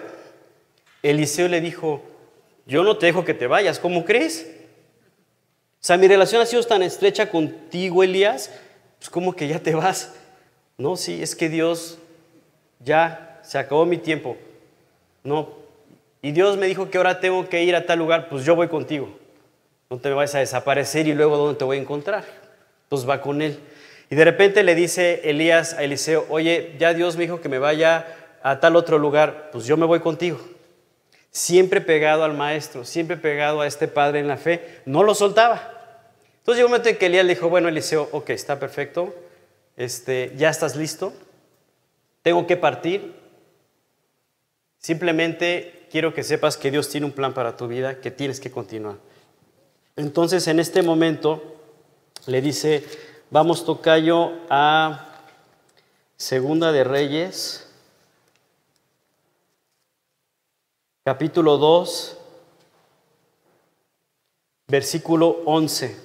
[1.02, 2.02] Eliseo le dijo,
[2.66, 4.50] yo no te dejo que te vayas, ¿cómo crees?
[5.74, 8.50] O sea, mi relación ha sido tan estrecha contigo, Elías,
[8.98, 10.14] pues como que ya te vas.
[10.78, 11.98] No, sí, es que Dios
[12.80, 14.38] ya se acabó mi tiempo.
[15.26, 15.50] No,
[16.22, 18.70] y Dios me dijo que ahora tengo que ir a tal lugar, pues yo voy
[18.70, 19.10] contigo.
[19.90, 22.24] No te vayas a desaparecer y luego dónde te voy a encontrar.
[22.84, 23.60] Entonces va con él.
[24.14, 27.58] Y de repente le dice Elías a Eliseo, oye, ya Dios me dijo que me
[27.58, 28.06] vaya
[28.44, 30.40] a tal otro lugar, pues yo me voy contigo.
[31.32, 35.64] Siempre pegado al maestro, siempre pegado a este padre en la fe, no lo soltaba.
[36.38, 39.16] Entonces llegó un momento en que Elías le dijo, bueno, Eliseo, ok, está perfecto,
[39.78, 41.12] este, ya estás listo,
[42.22, 43.16] tengo que partir.
[44.78, 48.52] Simplemente quiero que sepas que Dios tiene un plan para tu vida, que tienes que
[48.52, 48.98] continuar.
[49.96, 51.56] Entonces en este momento
[52.28, 52.84] le dice
[53.34, 55.08] Vamos, Tocayo, a
[56.16, 57.68] Segunda de Reyes,
[61.04, 62.16] capítulo 2,
[64.68, 66.00] versículo 11.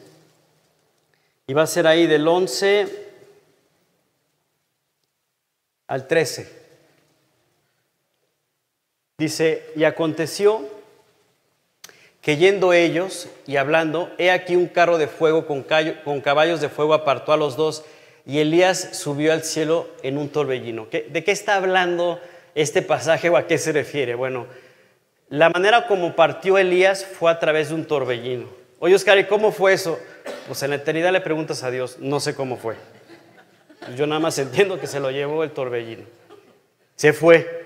[1.49, 3.13] Y va a ser ahí del 11
[5.87, 6.51] al 13.
[9.19, 10.78] Dice, y aconteció
[12.29, 15.63] que yendo ellos y hablando, he aquí un carro de fuego con,
[16.21, 17.87] caballos de fuego apartó a los dos
[18.27, 20.89] y Elías subió al cielo en un torbellino.
[20.91, 22.21] ¿De qué está hablando
[22.55, 24.15] este pasaje o a qué se refiere?
[24.15, 24.47] Bueno,
[25.31, 28.45] la manera como partió Elías fue a través de un torbellino.
[28.79, 29.99] Oye, Oscar, ¿y cómo fue eso?
[30.47, 32.75] Pues en la eternidad le preguntas a Dios, no sé cómo fue.
[33.97, 36.05] Yo nada más entiendo que se lo llevó el torbellino.
[36.95, 37.65] Se fue.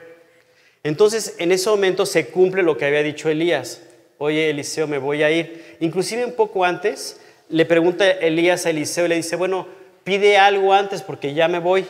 [0.84, 3.80] Entonces, en ese momento se cumple lo que había dicho Elías
[4.22, 5.76] oye Eliseo, me voy a ir.
[5.80, 9.66] Inclusive un poco antes le pregunta Elías a Eliseo y le dice, bueno,
[10.04, 11.84] pide algo antes porque ya me voy.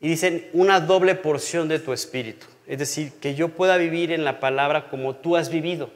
[0.00, 2.46] Y dicen, una doble porción de tu espíritu.
[2.66, 5.90] Es decir, que yo pueda vivir en la palabra como tú has vivido.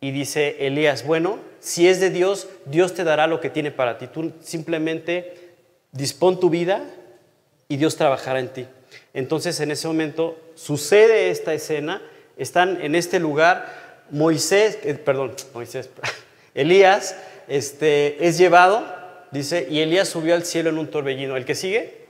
[0.00, 3.98] Y dice Elías, bueno, si es de Dios, Dios te dará lo que tiene para
[3.98, 4.06] ti.
[4.06, 5.34] Tú simplemente
[5.92, 6.84] dispón tu vida
[7.68, 8.66] y Dios trabajará en ti.
[9.12, 12.00] Entonces en ese momento sucede esta escena,
[12.36, 15.90] están en este lugar, Moisés, eh, perdón, Moisés,
[16.54, 17.16] Elías
[17.48, 18.84] este, es llevado,
[19.30, 21.36] dice, y Elías subió al cielo en un torbellino.
[21.36, 22.06] ¿El que sigue?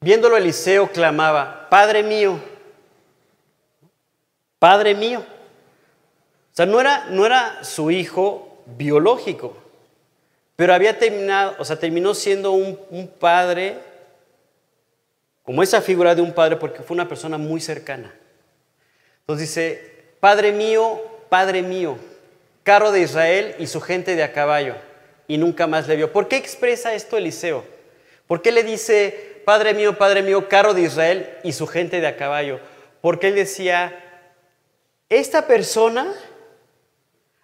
[0.00, 2.38] Viéndolo Eliseo clamaba, Padre mío,
[4.58, 5.20] Padre mío.
[5.20, 9.56] O sea, no era, no era su hijo biológico,
[10.56, 13.78] pero había terminado, o sea, terminó siendo un, un padre,
[15.42, 18.14] como esa figura de un padre, porque fue una persona muy cercana.
[19.24, 21.96] Entonces dice, Padre mío, Padre mío.
[22.62, 24.74] carro de Israel y su gente de a caballo,
[25.28, 26.12] y nunca más le vio.
[26.12, 27.64] ¿Por qué expresa esto Eliseo?
[28.26, 32.06] ¿Por qué le dice, Padre mío, Padre mío, carro de Israel y su gente de
[32.06, 32.58] a caballo?
[33.02, 34.00] Porque él decía,
[35.10, 36.12] esta persona,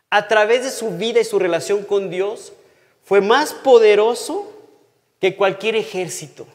[0.09, 2.55] a través de su vida y su relación con Dios,
[3.05, 4.51] fue más poderoso
[5.21, 6.47] que cualquier ejército.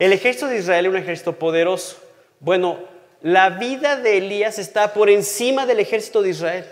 [0.00, 2.07] El ejército de Israel es un ejército poderoso.
[2.40, 2.78] Bueno,
[3.20, 6.64] la vida de Elías está por encima del ejército de Israel.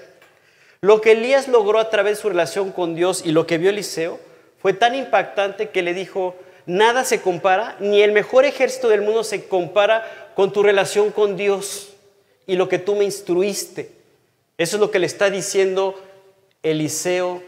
[0.81, 3.71] Lo que Elías logró a través de su relación con Dios y lo que vio
[3.71, 4.21] Eliseo
[4.59, 9.25] fue tan impactante que le dijo, nada se compara, ni el mejor ejército del mundo
[9.25, 11.95] se compara con tu relación con Dios
[12.47, 13.91] y lo que tú me instruiste.
[14.59, 16.01] Eso es lo que le está diciendo
[16.63, 17.43] Eliseo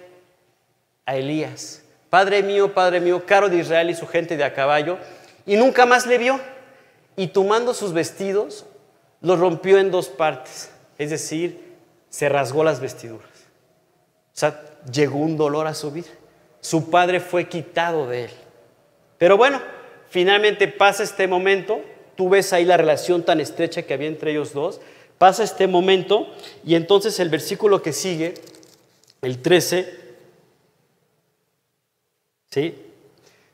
[1.06, 1.82] a Elías.
[2.10, 4.98] Padre mío, Padre mío, caro de Israel y su gente de a caballo,
[5.46, 6.40] y nunca más le vio.
[7.18, 8.64] Y tomando sus vestidos,
[9.20, 11.74] los rompió en dos partes, es decir,
[12.10, 13.28] se rasgó las vestiduras.
[14.32, 16.06] O sea, llegó un dolor a su vida.
[16.60, 18.30] Su padre fue quitado de él.
[19.18, 19.60] Pero bueno,
[20.08, 21.80] finalmente pasa este momento,
[22.14, 24.80] tú ves ahí la relación tan estrecha que había entre ellos dos,
[25.18, 26.32] pasa este momento
[26.64, 28.34] y entonces el versículo que sigue,
[29.22, 29.92] el 13,
[32.48, 32.76] ¿sí?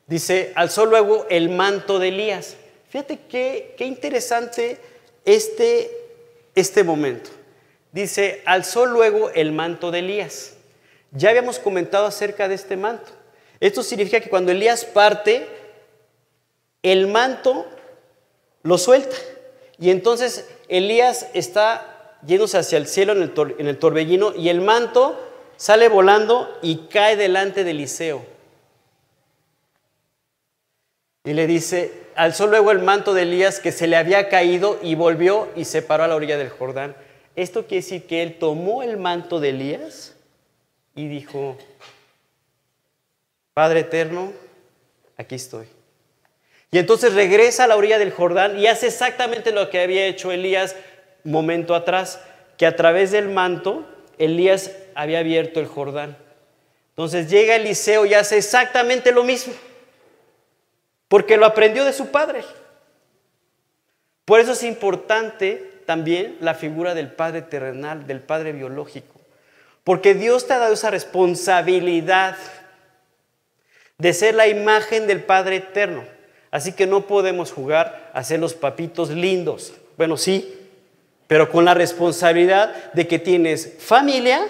[0.05, 2.57] Dice, alzó luego el manto de Elías.
[2.95, 4.77] Fíjate qué, interesante
[5.25, 5.91] este,
[6.55, 7.29] este momento.
[7.91, 10.53] Dice, alzó luego el manto de Elías.
[11.11, 13.11] Ya habíamos comentado acerca de este manto.
[13.59, 15.45] Esto significa que cuando Elías parte,
[16.83, 17.65] el manto
[18.63, 19.17] lo suelta.
[19.77, 24.61] Y entonces Elías está yéndose hacia el cielo en el, en el torbellino y el
[24.61, 25.19] manto
[25.57, 28.25] sale volando y cae delante de Eliseo.
[31.25, 34.95] Y le dice, alzó luego el manto de Elías que se le había caído y
[34.95, 36.95] volvió y se paró a la orilla del Jordán.
[37.35, 40.15] Esto quiere decir que él tomó el manto de Elías
[40.95, 41.57] y dijo,
[43.53, 44.31] Padre eterno,
[45.17, 45.67] aquí estoy.
[46.71, 50.31] Y entonces regresa a la orilla del Jordán y hace exactamente lo que había hecho
[50.31, 50.75] Elías
[51.23, 52.21] momento atrás,
[52.57, 53.85] que a través del manto
[54.17, 56.17] Elías había abierto el Jordán.
[56.89, 59.53] Entonces llega Eliseo y hace exactamente lo mismo
[61.07, 62.43] porque lo aprendió de su padre.
[64.25, 69.21] Por eso es importante también la figura del Padre terrenal, del Padre biológico,
[69.83, 72.35] porque Dios te ha dado esa responsabilidad
[73.97, 76.03] de ser la imagen del Padre eterno.
[76.49, 79.73] Así que no podemos jugar a ser los papitos lindos.
[79.97, 80.57] Bueno, sí,
[81.27, 84.47] pero con la responsabilidad de que tienes familia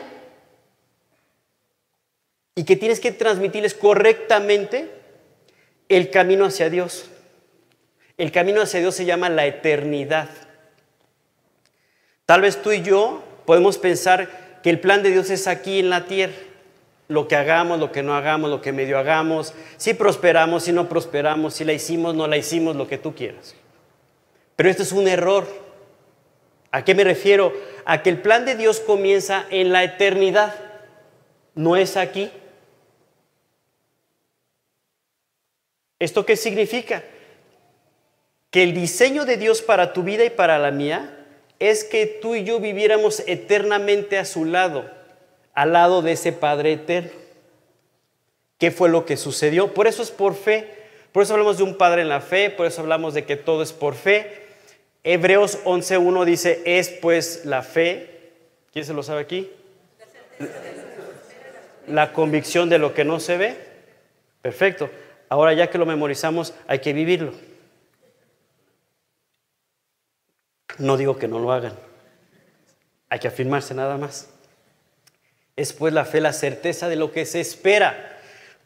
[2.54, 4.90] y que tienes que transmitirles correctamente
[5.90, 7.10] el camino hacia Dios.
[8.18, 10.30] El camino hacia Dios se llama la eternidad.
[12.26, 15.90] Tal vez tú y yo podemos pensar que el plan de Dios es aquí en
[15.90, 16.34] la tierra.
[17.08, 20.90] Lo que hagamos, lo que no hagamos, lo que medio hagamos, si prosperamos, si no
[20.90, 23.56] prosperamos, si la hicimos, no la hicimos, lo que tú quieras.
[24.56, 25.46] Pero esto es un error.
[26.72, 27.54] ¿A qué me refiero?
[27.86, 30.56] A que el plan de Dios comienza en la eternidad,
[31.54, 32.32] no es aquí.
[36.00, 37.04] ¿Esto qué significa?
[38.52, 41.26] Que el diseño de Dios para tu vida y para la mía
[41.60, 44.90] es que tú y yo viviéramos eternamente a su lado,
[45.54, 47.12] al lado de ese Padre eterno.
[48.58, 49.74] ¿Qué fue lo que sucedió?
[49.74, 50.70] Por eso es por fe.
[51.12, 53.64] Por eso hablamos de un Padre en la fe, por eso hablamos de que todo
[53.64, 54.44] es por fe.
[55.04, 58.32] Hebreos 11.1 dice, es pues la fe.
[58.74, 59.50] ¿Quién se lo sabe aquí?
[61.88, 63.56] La convicción de lo que no se ve.
[64.42, 64.90] Perfecto.
[65.36, 67.34] Ahora ya que lo memorizamos, hay que vivirlo.
[70.78, 71.74] No digo que no lo hagan.
[73.10, 74.30] Hay que afirmarse nada más.
[75.58, 78.18] Es pues la fe, la certeza de lo que se espera.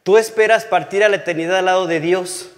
[0.04, 2.50] Tú esperas partir a la eternidad al lado de Dios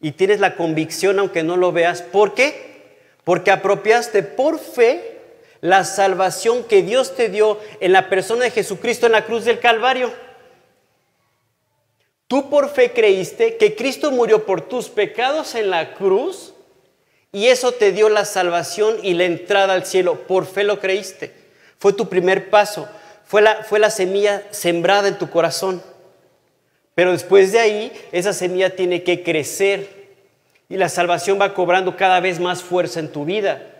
[0.00, 2.02] y tienes la convicción aunque no lo veas.
[2.02, 3.00] ¿Por qué?
[3.24, 5.18] Porque apropiaste por fe
[5.60, 9.58] la salvación que Dios te dio en la persona de Jesucristo en la cruz del
[9.58, 10.27] Calvario.
[12.28, 16.52] Tú por fe creíste que Cristo murió por tus pecados en la cruz
[17.32, 20.26] y eso te dio la salvación y la entrada al cielo.
[20.26, 21.34] Por fe lo creíste.
[21.78, 22.86] Fue tu primer paso.
[23.24, 25.82] Fue la, fue la semilla sembrada en tu corazón.
[26.94, 29.98] Pero después de ahí, esa semilla tiene que crecer
[30.68, 33.74] y la salvación va cobrando cada vez más fuerza en tu vida.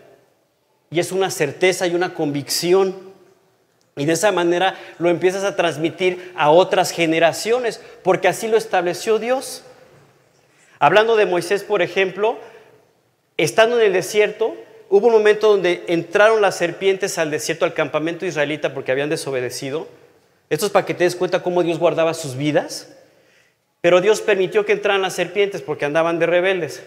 [0.89, 3.08] Y es una certeza y una convicción.
[3.95, 9.19] Y de esa manera lo empiezas a transmitir a otras generaciones, porque así lo estableció
[9.19, 9.63] Dios.
[10.79, 12.37] Hablando de Moisés, por ejemplo,
[13.35, 14.55] estando en el desierto,
[14.89, 19.87] hubo un momento donde entraron las serpientes al desierto, al campamento israelita, porque habían desobedecido.
[20.49, 22.95] Esto es para que te des cuenta cómo Dios guardaba sus vidas.
[23.81, 26.83] Pero Dios permitió que entraran las serpientes porque andaban de rebeldes.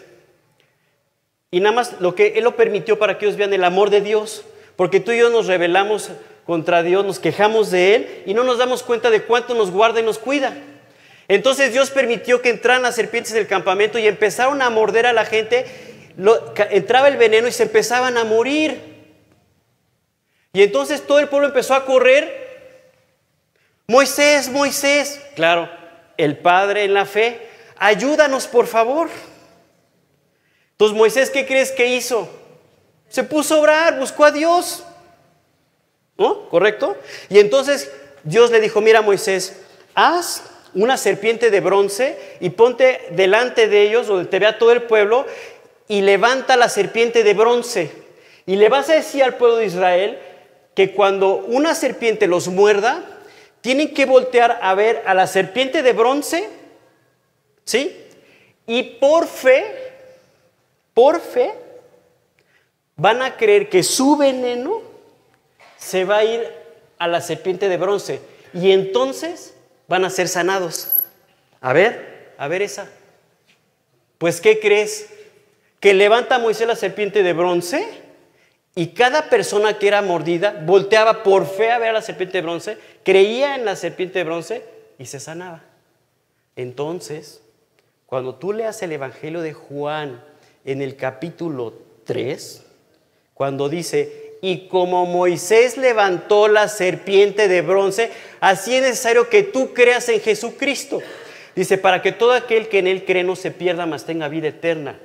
[1.51, 4.01] Y nada más lo que Él lo permitió para que ellos vean el amor de
[4.01, 4.45] Dios.
[4.77, 6.11] Porque tú y yo nos rebelamos
[6.45, 10.01] contra Dios, nos quejamos de Él y no nos damos cuenta de cuánto nos guarda
[10.01, 10.55] y nos cuida.
[11.29, 15.25] Entonces Dios permitió que entraran las serpientes del campamento y empezaron a morder a la
[15.25, 15.65] gente.
[16.71, 18.93] entraba el veneno y se empezaban a morir.
[20.53, 22.43] Y entonces todo el pueblo empezó a correr.
[23.87, 25.71] Moisés, Moisés, claro,
[26.17, 27.41] el Padre en la fe,
[27.77, 29.09] ayúdanos por favor.
[30.73, 32.29] Entonces Moisés, ¿qué crees que hizo?
[33.09, 34.85] Se puso a orar, buscó a Dios.
[36.19, 36.49] ¿No?
[36.49, 36.97] ¿Correcto?
[37.29, 37.91] Y entonces
[38.25, 39.61] Dios le dijo, mira Moisés,
[39.95, 40.45] haz
[40.75, 45.27] una serpiente de bronce y ponte delante de ellos, donde te vea todo el pueblo,
[45.89, 47.91] y levanta la serpiente de bronce.
[48.47, 50.19] Y le vas a decir al pueblo de Israel
[50.75, 53.05] que cuando una serpiente los muerda,
[53.61, 56.49] tienen que voltear a ver a la serpiente de bronce,
[57.65, 57.97] ¿sí?
[58.67, 59.65] Y por fe,
[60.95, 61.53] por fe,
[62.97, 64.92] van a creer que su veneno
[65.83, 66.47] se va a ir
[66.99, 68.21] a la serpiente de bronce.
[68.55, 69.55] Y entonces
[69.89, 70.93] van a ser sanados.
[71.61, 72.89] A ver, a ver esa.
[74.19, 75.11] Pues, ¿qué crees?
[75.81, 77.85] Que levanta a Moisés la serpiente de bronce
[78.75, 82.43] y cada persona que era mordida volteaba por fe a ver a la serpiente de
[82.43, 84.65] bronce, creía en la serpiente de bronce
[84.99, 85.63] y se sanaba.
[86.55, 87.43] Entonces,
[88.07, 90.23] cuando tú leas el Evangelio de Juan
[90.65, 91.75] en el capítulo
[92.05, 92.65] 3,
[93.35, 99.73] cuando dice, y como Moisés levantó la serpiente de bronce, así es necesario que tú
[99.73, 101.01] creas en Jesucristo.
[101.55, 104.49] Dice, para que todo aquel que en él cree no se pierda, mas tenga vida
[104.49, 104.99] eterna.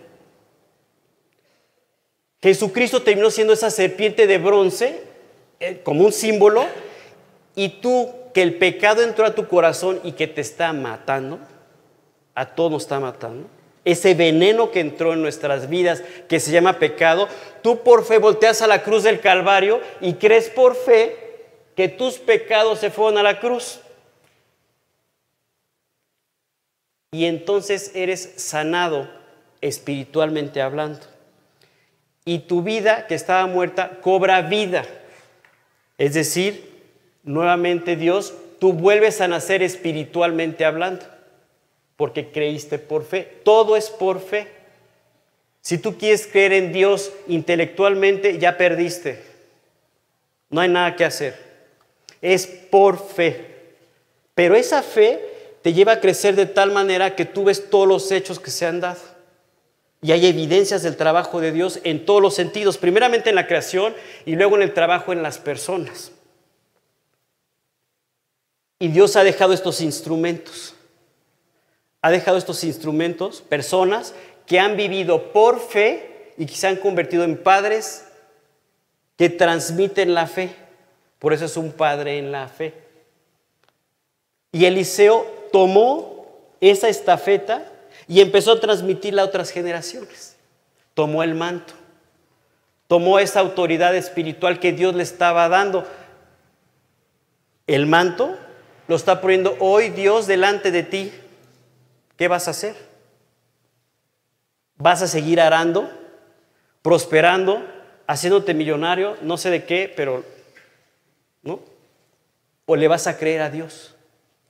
[2.41, 5.03] Jesucristo terminó siendo esa serpiente de bronce
[5.59, 6.65] eh, como un símbolo
[7.55, 11.39] y tú que el pecado entró a tu corazón y que te está matando,
[12.33, 13.47] a todos nos está matando,
[13.91, 17.27] ese veneno que entró en nuestras vidas que se llama pecado,
[17.61, 21.15] tú por fe volteas a la cruz del Calvario y crees por fe
[21.75, 23.79] que tus pecados se fueron a la cruz.
[27.11, 29.09] Y entonces eres sanado
[29.61, 30.99] espiritualmente hablando
[32.27, 34.83] y tu vida que estaba muerta cobra vida.
[35.97, 36.83] Es decir,
[37.23, 41.05] nuevamente Dios, tú vuelves a nacer espiritualmente hablando,
[41.97, 43.39] porque creíste por fe.
[43.43, 44.47] Todo es por fe.
[45.61, 49.21] Si tú quieres creer en Dios intelectualmente, ya perdiste.
[50.49, 51.35] No hay nada que hacer.
[52.21, 53.57] Es por fe.
[54.33, 55.19] Pero esa fe
[55.61, 58.65] te lleva a crecer de tal manera que tú ves todos los hechos que se
[58.65, 59.01] han dado.
[60.01, 63.95] Y hay evidencias del trabajo de Dios en todos los sentidos, primeramente en la creación
[64.25, 66.11] y luego en el trabajo en las personas.
[68.79, 70.76] Y Dios ha dejado estos instrumentos.
[72.01, 74.13] Ha dejado estos instrumentos, personas
[74.45, 78.05] que han vivido por fe y que se han convertido en padres
[79.17, 80.55] que transmiten la fe.
[81.19, 82.73] Por eso es un padre en la fe.
[84.51, 86.27] Y Eliseo tomó
[86.61, 87.71] esa estafeta
[88.07, 90.35] y empezó a transmitirla a otras generaciones.
[90.93, 91.73] Tomó el manto,
[92.87, 95.85] tomó esa autoridad espiritual que Dios le estaba dando.
[97.67, 98.37] El manto
[98.87, 101.11] lo está poniendo hoy Dios delante de ti.
[102.17, 102.75] ¿Qué vas a hacer?
[104.75, 105.89] ¿Vas a seguir arando,
[106.81, 107.65] prosperando,
[108.07, 110.23] haciéndote millonario, no sé de qué, pero
[111.43, 111.61] ¿no?
[112.65, 113.95] ¿O le vas a creer a Dios?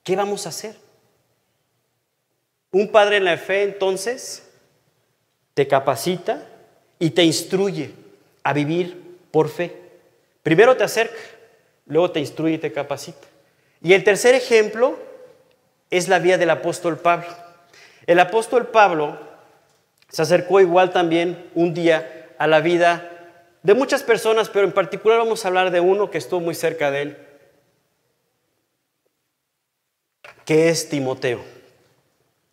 [0.03, 0.75] ¿Qué vamos a hacer?
[2.71, 4.49] Un padre en la fe entonces
[5.53, 6.45] te capacita
[6.99, 7.93] y te instruye
[8.43, 9.75] a vivir por fe.
[10.43, 11.17] Primero te acerca,
[11.85, 13.27] luego te instruye y te capacita.
[13.81, 14.97] Y el tercer ejemplo
[15.89, 17.46] es la vía del apóstol Pablo.
[18.07, 19.19] El apóstol Pablo
[20.09, 23.11] se acercó igual también un día a la vida
[23.63, 26.89] de muchas personas, pero en particular vamos a hablar de uno que estuvo muy cerca
[26.89, 27.17] de él,
[30.45, 31.43] que es Timoteo.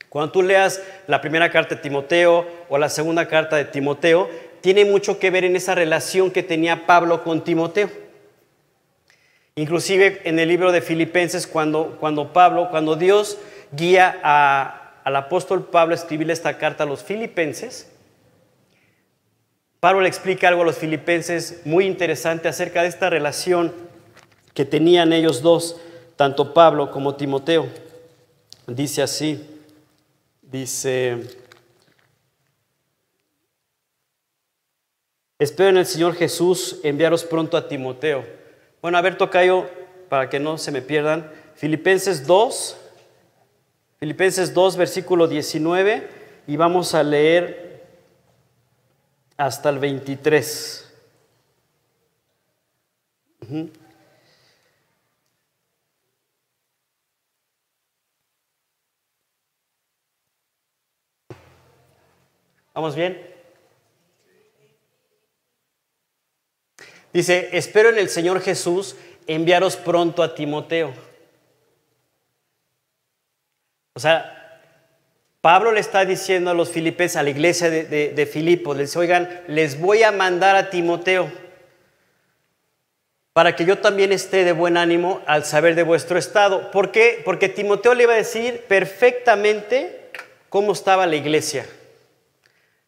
[0.08, 4.28] Cuando tú leas la primera carta de Timoteo o la segunda carta de Timoteo,
[4.60, 7.90] tiene mucho que ver en esa relación que tenía Pablo con Timoteo.
[9.54, 13.38] Inclusive en el libro de Filipenses, cuando, cuando Pablo, cuando Dios
[13.70, 14.18] guía
[15.04, 17.90] al apóstol Pablo escribirle esta carta a los filipenses,
[19.78, 23.72] Pablo le explica algo a los filipenses muy interesante acerca de esta relación
[24.54, 25.80] que tenían ellos dos,
[26.16, 27.68] tanto Pablo como Timoteo.
[28.66, 29.50] Dice así,
[30.54, 31.20] Dice,
[35.36, 38.24] Espero en el Señor Jesús enviaros pronto a Timoteo.
[38.80, 39.68] Bueno, a ver, Tocayo,
[40.08, 41.28] para que no se me pierdan.
[41.56, 42.76] Filipenses 2,
[44.04, 46.10] Filipenses 2, versículo 19,
[46.46, 47.86] y vamos a leer
[49.38, 50.92] hasta el 23.
[62.74, 63.26] ¿Vamos bien?
[67.14, 68.96] Dice, espero en el Señor Jesús
[69.26, 71.13] enviaros pronto a Timoteo.
[73.94, 74.60] O sea,
[75.40, 78.98] Pablo le está diciendo a los filipenses, a la iglesia de, de, Filipos, les dice,
[78.98, 81.30] oigan, les voy a mandar a Timoteo
[83.32, 86.70] para que yo también esté de buen ánimo al saber de vuestro estado.
[86.70, 87.20] ¿Por qué?
[87.24, 90.10] Porque Timoteo le iba a decir perfectamente
[90.48, 91.66] cómo estaba la iglesia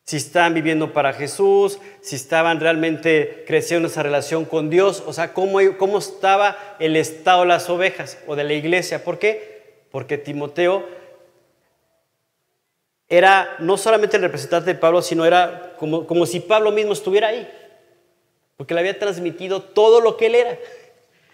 [0.07, 5.33] si estaban viviendo para Jesús, si estaban realmente creciendo esa relación con Dios, o sea,
[5.33, 9.03] cómo, cómo estaba el estado de las ovejas o de la iglesia.
[9.03, 9.56] ¿Por qué?
[9.97, 10.87] Porque Timoteo
[13.09, 17.29] era no solamente el representante de Pablo, sino era como, como si Pablo mismo estuviera
[17.29, 17.51] ahí,
[18.59, 20.59] porque le había transmitido todo lo que él era.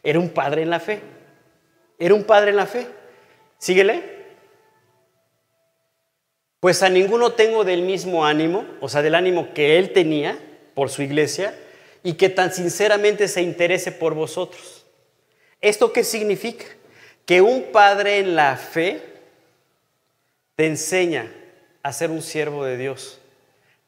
[0.05, 1.01] Era un padre en la fe,
[1.99, 2.87] era un padre en la fe.
[3.59, 4.01] Síguele.
[6.61, 10.39] Pues a ninguno tengo del mismo ánimo, o sea, del ánimo que él tenía
[10.75, 11.53] por su iglesia,
[12.05, 14.87] y que tan sinceramente se interese por vosotros.
[15.61, 16.67] ¿Esto qué significa?
[17.27, 19.01] Que un padre en la fe
[20.57, 21.33] te enseña
[21.83, 23.19] a ser un siervo de Dios,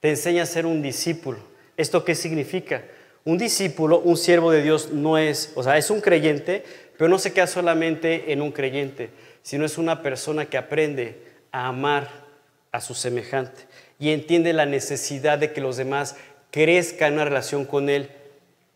[0.01, 1.39] te enseña a ser un discípulo.
[1.77, 2.85] ¿Esto qué significa?
[3.25, 6.63] Un discípulo, un siervo de Dios no es, o sea, es un creyente,
[6.97, 9.11] pero no se queda solamente en un creyente,
[9.43, 11.19] sino es una persona que aprende
[11.51, 12.09] a amar
[12.71, 13.63] a su semejante
[13.99, 16.17] y entiende la necesidad de que los demás
[16.51, 18.11] crezcan en una relación con Él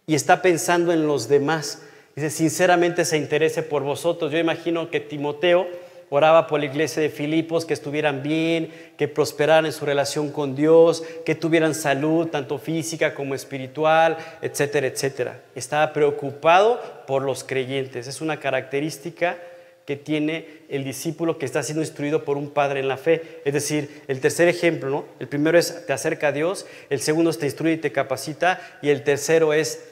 [0.06, 1.82] y está pensando en los demás.
[2.18, 4.32] Dice, sinceramente se interese por vosotros.
[4.32, 5.68] Yo imagino que Timoteo
[6.10, 10.56] oraba por la iglesia de Filipos, que estuvieran bien, que prosperaran en su relación con
[10.56, 15.42] Dios, que tuvieran salud, tanto física como espiritual, etcétera, etcétera.
[15.54, 18.08] Estaba preocupado por los creyentes.
[18.08, 19.38] Es una característica
[19.86, 23.40] que tiene el discípulo que está siendo instruido por un padre en la fe.
[23.44, 25.04] Es decir, el tercer ejemplo, ¿no?
[25.20, 28.60] El primero es te acerca a Dios, el segundo es te instruye y te capacita,
[28.82, 29.87] y el tercero es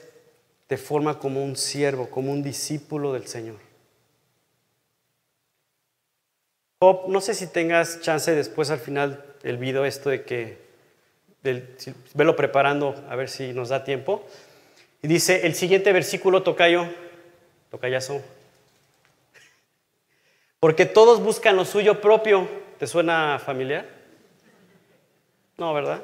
[0.67, 3.57] te forma como un siervo, como un discípulo del Señor.
[6.81, 10.59] No sé si tengas chance después al final del video esto de que,
[12.15, 14.27] velo preparando a ver si nos da tiempo.
[15.03, 16.87] Y dice, el siguiente versículo, tocayo,
[17.71, 18.21] tocayazo,
[20.61, 22.49] porque todos buscan lo suyo propio.
[22.79, 23.89] ¿Te suena familiar?
[25.57, 26.03] No, ¿verdad?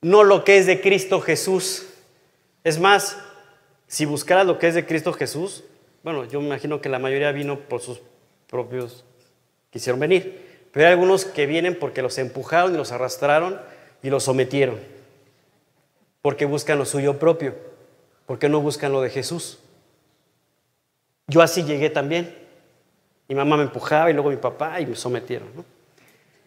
[0.00, 1.86] No lo que es de Cristo Jesús.
[2.66, 3.16] Es más,
[3.86, 5.62] si buscaras lo que es de Cristo Jesús,
[6.02, 8.00] bueno, yo me imagino que la mayoría vino por sus
[8.48, 9.04] propios,
[9.70, 10.66] quisieron venir.
[10.72, 13.60] Pero hay algunos que vienen porque los empujaron y los arrastraron
[14.02, 14.80] y los sometieron.
[16.22, 17.54] Porque buscan lo suyo propio.
[18.26, 19.60] Porque no buscan lo de Jesús.
[21.28, 22.36] Yo así llegué también.
[23.28, 25.46] Mi mamá me empujaba y luego mi papá y me sometieron.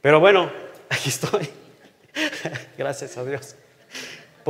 [0.01, 0.51] Pero bueno,
[0.89, 1.49] aquí estoy.
[2.77, 3.55] Gracias a Dios.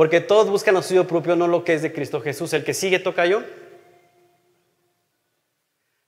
[0.00, 2.54] Porque todos buscan lo suyo propio, no lo que es de Cristo Jesús.
[2.54, 3.42] El que sigue toca yo.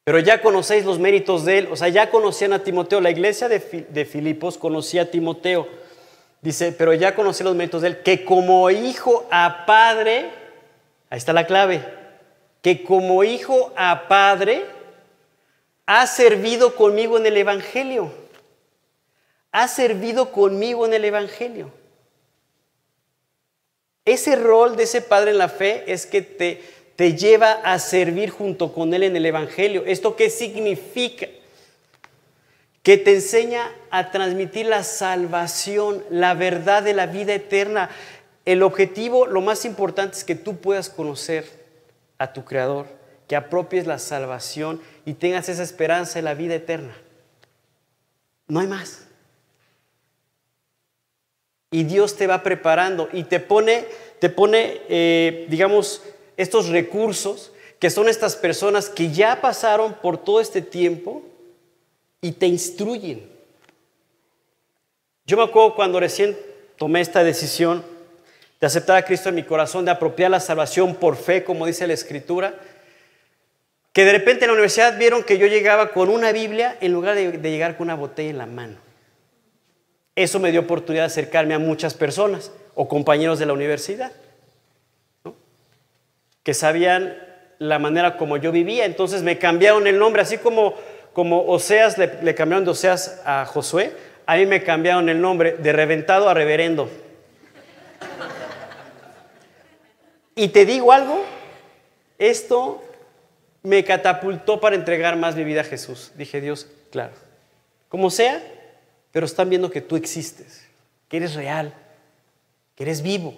[0.05, 1.69] Pero ya conocéis los méritos de él.
[1.71, 3.03] O sea, ya conocían a Timoteo.
[3.03, 5.69] La iglesia de, de Filipos conocía a Timoteo.
[6.41, 8.03] Dice, pero ya conocí los méritos de él.
[8.03, 10.31] Que como hijo a padre,
[11.11, 11.85] ahí está la clave.
[12.63, 14.65] Que como hijo a padre
[15.85, 18.11] ha servido conmigo en el Evangelio.
[19.51, 21.82] Ha servido conmigo en el Evangelio.
[24.05, 26.61] Ese rol de ese padre en la fe es que te,
[26.97, 29.85] te lleva a servir junto con él en el Evangelio.
[29.87, 31.29] ¿Esto qué significa?
[32.83, 37.91] Que te enseña a transmitir la salvación, la verdad de la vida eterna.
[38.45, 41.47] El objetivo, lo más importante es que tú puedas conocer
[42.19, 42.87] a tu Creador,
[43.29, 46.97] que apropies la salvación y tengas esa esperanza en la vida eterna.
[48.49, 49.07] No hay más.
[51.73, 53.87] Y Dios te va preparando y te pone,
[54.21, 56.03] te pone, eh, digamos,
[56.37, 57.51] estos recursos
[57.81, 61.23] que son estas personas que ya pasaron por todo este tiempo
[62.21, 63.29] y te instruyen.
[65.27, 66.39] Yo me acuerdo cuando recién
[66.77, 67.85] tomé esta decisión
[68.61, 71.89] de aceptar a Cristo en mi corazón, de apropiar la salvación por fe, como dice
[71.89, 72.55] la Escritura
[73.93, 77.15] que de repente en la universidad vieron que yo llegaba con una Biblia en lugar
[77.15, 78.77] de, llegar con una botella en la mano.
[80.15, 82.53] Eso me dio oportunidad de acercarme a muchas personas.
[82.75, 84.13] o compañeros de la universidad,
[86.43, 87.19] que sabían
[87.59, 90.75] la manera como yo vivía, entonces me cambiaron el nombre, así como,
[91.13, 93.93] como Oseas le, le cambiaron de Oseas a Josué,
[94.25, 96.89] a mí me cambiaron el nombre de reventado a reverendo.
[100.35, 101.25] Y te digo algo,
[102.19, 102.83] esto
[103.63, 106.13] me catapultó para entregar más mi vida a Jesús.
[106.17, 107.13] Dije, Dios, claro,
[107.89, 108.43] como sea,
[109.13, 110.67] pero están viendo que tú existes,
[111.09, 111.75] que eres real,
[112.75, 113.35] que eres vivo,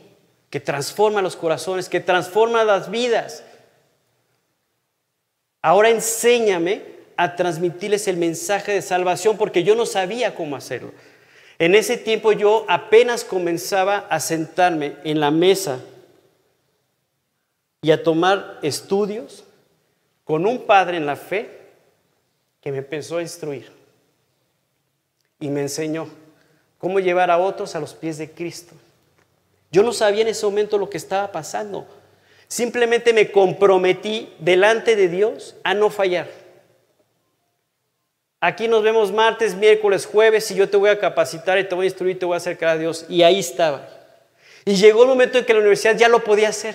[0.48, 3.42] que transforma los corazones, que transforma las vidas.
[5.60, 10.92] Ahora enséñame a transmitirles el mensaje de salvación porque yo no sabía cómo hacerlo.
[11.58, 15.80] En ese tiempo yo apenas comenzaba a sentarme en la mesa
[17.82, 19.44] y a tomar estudios
[20.24, 21.50] con un padre en la fe
[22.60, 23.83] que me empezó a instruir
[25.44, 26.08] y me enseñó
[26.78, 28.74] cómo llevar a otros a los pies de Cristo.
[29.70, 31.86] Yo no sabía en ese momento lo que estaba pasando.
[32.48, 36.28] Simplemente me comprometí delante de Dios a no fallar.
[38.40, 41.84] Aquí nos vemos martes, miércoles, jueves y yo te voy a capacitar y te voy
[41.84, 43.04] a instruir, te voy a acercar a Dios.
[43.10, 43.86] Y ahí estaba.
[44.64, 46.74] Y llegó el momento en que la universidad ya lo podía hacer.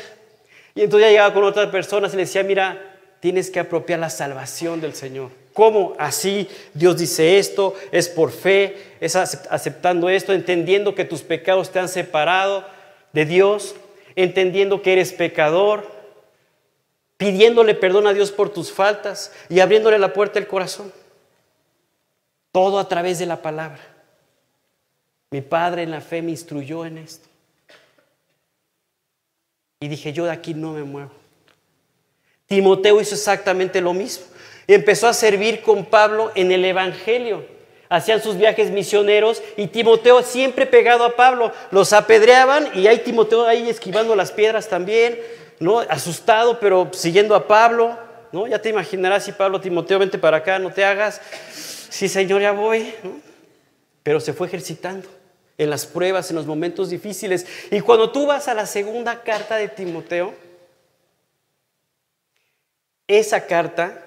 [0.75, 4.11] Y entonces ya llegaba con otras personas y le decía, mira, tienes que apropiar la
[4.11, 5.38] salvación del Señor.
[5.59, 5.93] ¿Cómo?
[5.97, 11.79] Así Dios dice esto, es por fe, es aceptando esto, entendiendo que tus pecados te
[11.79, 12.65] han separado
[13.11, 13.75] de Dios,
[14.15, 15.85] entendiendo que eres pecador,
[17.17, 20.93] pidiéndole perdón a Dios por tus faltas y abriéndole la puerta del corazón.
[22.53, 23.81] Todo a través de la palabra.
[25.29, 27.27] Mi padre en la fe me instruyó en esto.
[29.81, 31.11] Y dije, yo de aquí no me muevo.
[32.45, 34.38] Timoteo hizo exactamente lo mismo.
[34.75, 37.43] Empezó a servir con Pablo en el Evangelio.
[37.89, 41.51] Hacían sus viajes misioneros y Timoteo siempre pegado a Pablo.
[41.71, 45.19] Los apedreaban y hay Timoteo ahí esquivando las piedras también,
[45.59, 45.79] ¿no?
[45.79, 47.97] Asustado, pero siguiendo a Pablo,
[48.31, 48.45] ¿no?
[48.45, 51.19] Ya te imaginarás si Pablo, Timoteo, vente para acá, no te hagas.
[51.89, 52.93] Sí, Señor, ya voy.
[54.03, 55.09] Pero se fue ejercitando
[55.57, 57.47] en las pruebas, en los momentos difíciles.
[57.71, 60.35] Y cuando tú vas a la segunda carta de Timoteo,
[63.07, 64.05] esa carta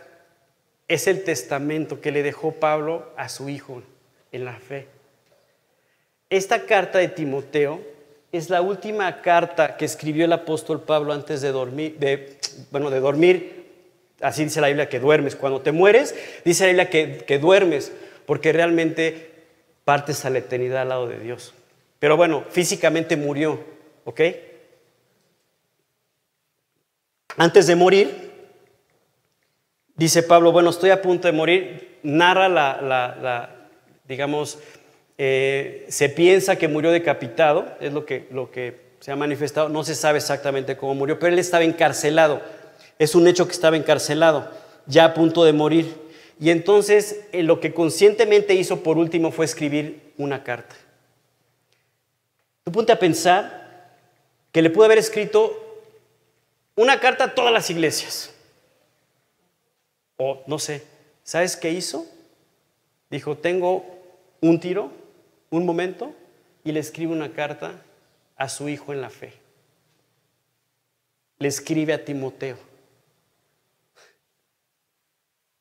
[0.94, 3.82] es el testamento que le dejó Pablo a su hijo
[4.30, 4.88] en la fe.
[6.28, 7.80] Esta carta de Timoteo
[8.30, 11.96] es la última carta que escribió el apóstol Pablo antes de dormir,
[12.70, 13.70] bueno, de dormir.
[14.20, 15.36] Así dice la Biblia que duermes.
[15.36, 16.14] Cuando te mueres,
[16.44, 17.92] dice la Biblia que, que duermes,
[18.26, 19.30] porque realmente
[19.84, 21.54] partes a la eternidad al lado de Dios.
[21.98, 23.60] Pero bueno, físicamente murió,
[24.04, 24.20] ¿ok?
[27.36, 28.21] Antes de morir,
[30.02, 33.50] dice Pablo, bueno, estoy a punto de morir, narra la,
[34.08, 34.58] digamos,
[35.16, 39.84] eh, se piensa que murió decapitado, es lo que, lo que se ha manifestado, no
[39.84, 42.42] se sabe exactamente cómo murió, pero él estaba encarcelado,
[42.98, 44.50] es un hecho que estaba encarcelado,
[44.86, 45.94] ya a punto de morir.
[46.40, 50.74] Y entonces eh, lo que conscientemente hizo por último fue escribir una carta.
[52.64, 53.96] Tú ponte a pensar
[54.50, 55.84] que le pudo haber escrito
[56.74, 58.31] una carta a todas las iglesias.
[60.24, 60.84] O no sé,
[61.24, 62.06] ¿sabes qué hizo?
[63.10, 63.84] Dijo, tengo
[64.40, 64.92] un tiro,
[65.50, 66.14] un momento,
[66.62, 67.82] y le escribe una carta
[68.36, 69.32] a su hijo en la fe.
[71.40, 72.56] Le escribe a Timoteo.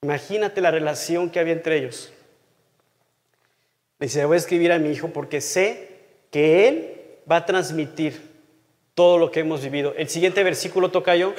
[0.04, 2.14] Imagínate la relación que había entre ellos.
[3.98, 5.90] Le dice, voy a escribir a mi hijo porque sé
[6.30, 6.98] que él
[7.30, 8.30] va a transmitir
[8.94, 9.96] todo lo que hemos vivido.
[9.98, 11.34] El siguiente versículo toca yo.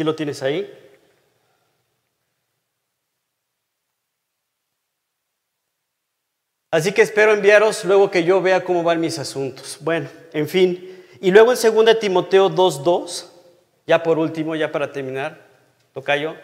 [0.00, 0.66] ¿Sí lo tienes ahí?
[6.70, 9.76] Así que espero enviaros luego que yo vea cómo van mis asuntos.
[9.82, 11.04] Bueno, en fin.
[11.20, 13.26] Y luego en 2 Timoteo 2.2,
[13.86, 15.46] ya por último, ya para terminar,
[15.92, 16.34] tocayo.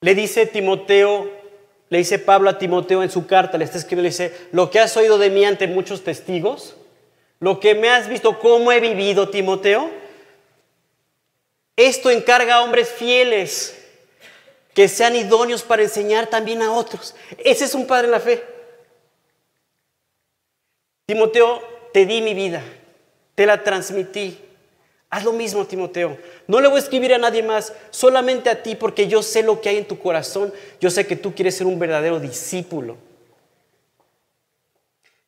[0.00, 1.43] Le dice Timoteo,
[1.90, 4.80] le dice Pablo a Timoteo en su carta, le está escribiendo, le dice, lo que
[4.80, 6.76] has oído de mí ante muchos testigos,
[7.40, 9.90] lo que me has visto, cómo he vivido, Timoteo,
[11.76, 13.78] esto encarga a hombres fieles
[14.74, 17.14] que sean idóneos para enseñar también a otros.
[17.38, 18.44] Ese es un padre en la fe.
[21.06, 21.62] Timoteo,
[21.92, 22.62] te di mi vida,
[23.34, 24.40] te la transmití.
[25.14, 26.18] Haz lo mismo, Timoteo.
[26.48, 29.60] No le voy a escribir a nadie más, solamente a ti, porque yo sé lo
[29.60, 30.52] que hay en tu corazón.
[30.80, 32.96] Yo sé que tú quieres ser un verdadero discípulo.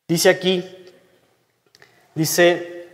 [0.05, 0.61] Dice aquí,
[2.13, 2.89] dice,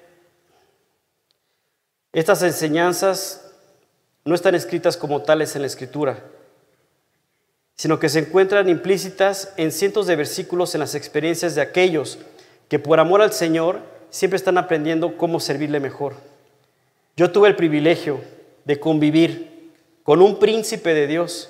[2.12, 3.52] Estas enseñanzas
[4.24, 6.24] no están escritas como tales en la Escritura,
[7.76, 12.20] sino que se encuentran implícitas en cientos de versículos en las experiencias de aquellos
[12.70, 13.80] que por amor al Señor
[14.12, 16.33] siempre están aprendiendo cómo servirle mejor.
[17.16, 18.22] Yo tuve el privilegio
[18.66, 19.72] de convivir
[20.04, 21.50] con un príncipe de Dios,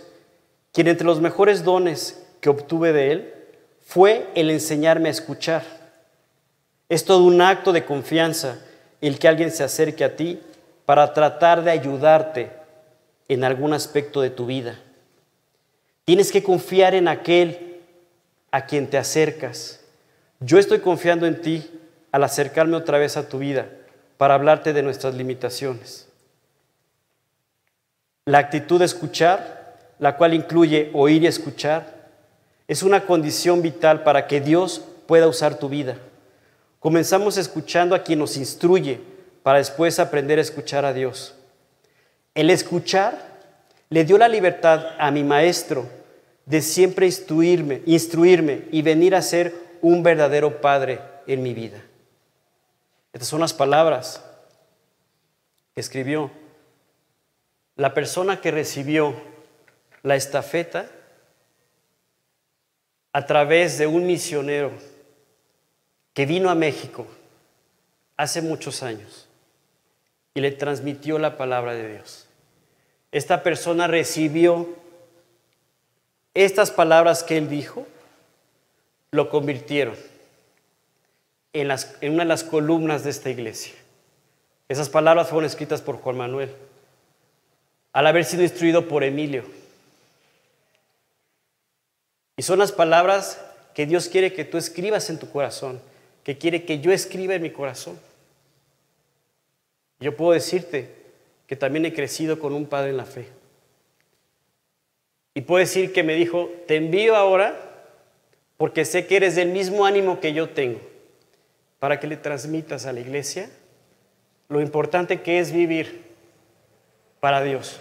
[0.74, 3.34] quien entre los mejores dones que obtuve de él
[3.86, 5.64] fue el enseñarme a escuchar.
[6.90, 8.60] Es todo un acto de confianza
[9.00, 10.42] el que alguien se acerque a ti
[10.86, 12.52] para tratar de ayudarte
[13.30, 14.78] en algún aspecto de tu vida.
[16.04, 17.80] Tienes que confiar en aquel
[18.52, 19.80] a quien te acercas.
[20.42, 21.72] Yo estoy confiando en ti
[22.12, 23.70] al acercarme otra vez a tu vida
[24.24, 26.08] para hablarte de nuestras limitaciones.
[28.24, 32.08] La actitud de escuchar, la cual incluye oír y escuchar,
[32.66, 35.98] es una condición vital para que Dios pueda usar tu vida.
[36.80, 39.02] Comenzamos escuchando a quien nos instruye,
[39.44, 41.36] para después aprender a escuchar a Dios.
[42.34, 43.28] El escuchar
[43.90, 45.86] le dio la libertad a mi maestro
[46.46, 51.82] de siempre instruirme, instruirme y venir a ser un verdadero padre en mi vida.
[53.14, 54.24] Estas son las palabras
[55.76, 56.32] que escribió
[57.76, 59.16] la persona que recibió
[60.02, 60.90] la estafeta
[63.14, 64.72] a través de un misionero
[66.14, 67.08] que vino a México
[68.18, 69.28] hace muchos años
[70.34, 72.28] y le transmitió la palabra de Dios.
[73.12, 74.68] Esta persona recibió
[76.34, 77.86] estas palabras que él dijo,
[79.12, 79.96] lo convirtieron
[81.54, 81.72] en,
[82.12, 83.74] una de las columnas de esta iglesia.
[84.68, 86.50] Esas palabras fueron escritas por Juan Manuel,
[87.94, 89.44] al haber sido instruido por Emilio.
[92.36, 93.40] Y son las palabras
[93.76, 95.80] que Dios quiere que tú escribas en tu corazón,
[96.24, 98.00] que quiere que yo escriba en mi corazón.
[100.00, 100.90] Yo puedo decirte
[101.48, 103.28] que también he crecido con un padre en la fe.
[105.36, 107.60] Y puedo decir que me dijo, te envío ahora
[108.58, 110.80] porque sé que eres del mismo ánimo que yo tengo,
[111.84, 113.50] para que le transmitas a la iglesia
[114.48, 116.02] lo importante que es vivir
[117.20, 117.78] para Dios,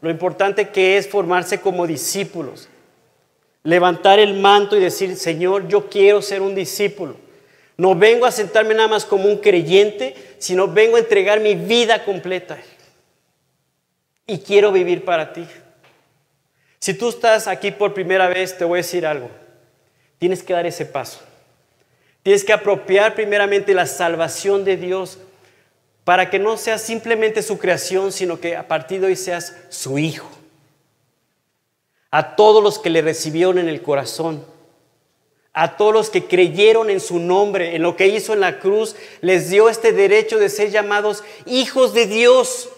[0.00, 2.70] lo importante que es formarse como discípulos,
[3.62, 7.14] levantar el manto y decir, Señor, yo quiero ser un discípulo.
[7.76, 12.06] No vengo a sentarme nada más como un creyente, sino vengo a entregar mi vida
[12.06, 12.56] completa.
[14.26, 15.46] Y quiero vivir para ti.
[16.78, 19.28] Si tú estás aquí por primera vez, te voy a decir algo.
[20.16, 21.20] Tienes que dar ese paso.
[22.22, 25.18] Tienes que apropiar primeramente la salvación de Dios
[26.04, 29.98] para que no seas simplemente su creación, sino que a partir de hoy seas su
[29.98, 30.28] hijo.
[32.10, 34.44] A todos los que le recibieron en el corazón,
[35.52, 38.96] a todos los que creyeron en su nombre, en lo que hizo en la cruz,
[39.20, 42.68] les dio este derecho de ser llamados hijos de Dios.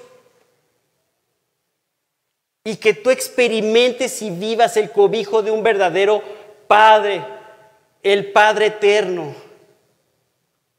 [2.64, 6.22] Y que tú experimentes y vivas el cobijo de un verdadero
[6.66, 7.24] Padre,
[8.04, 9.34] el Padre eterno,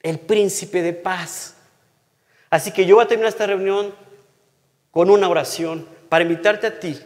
[0.02, 1.58] el príncipe de paz.
[2.50, 3.94] Así que yo voy a terminar esta reunión
[4.92, 6.98] con una oración para invitarte a ti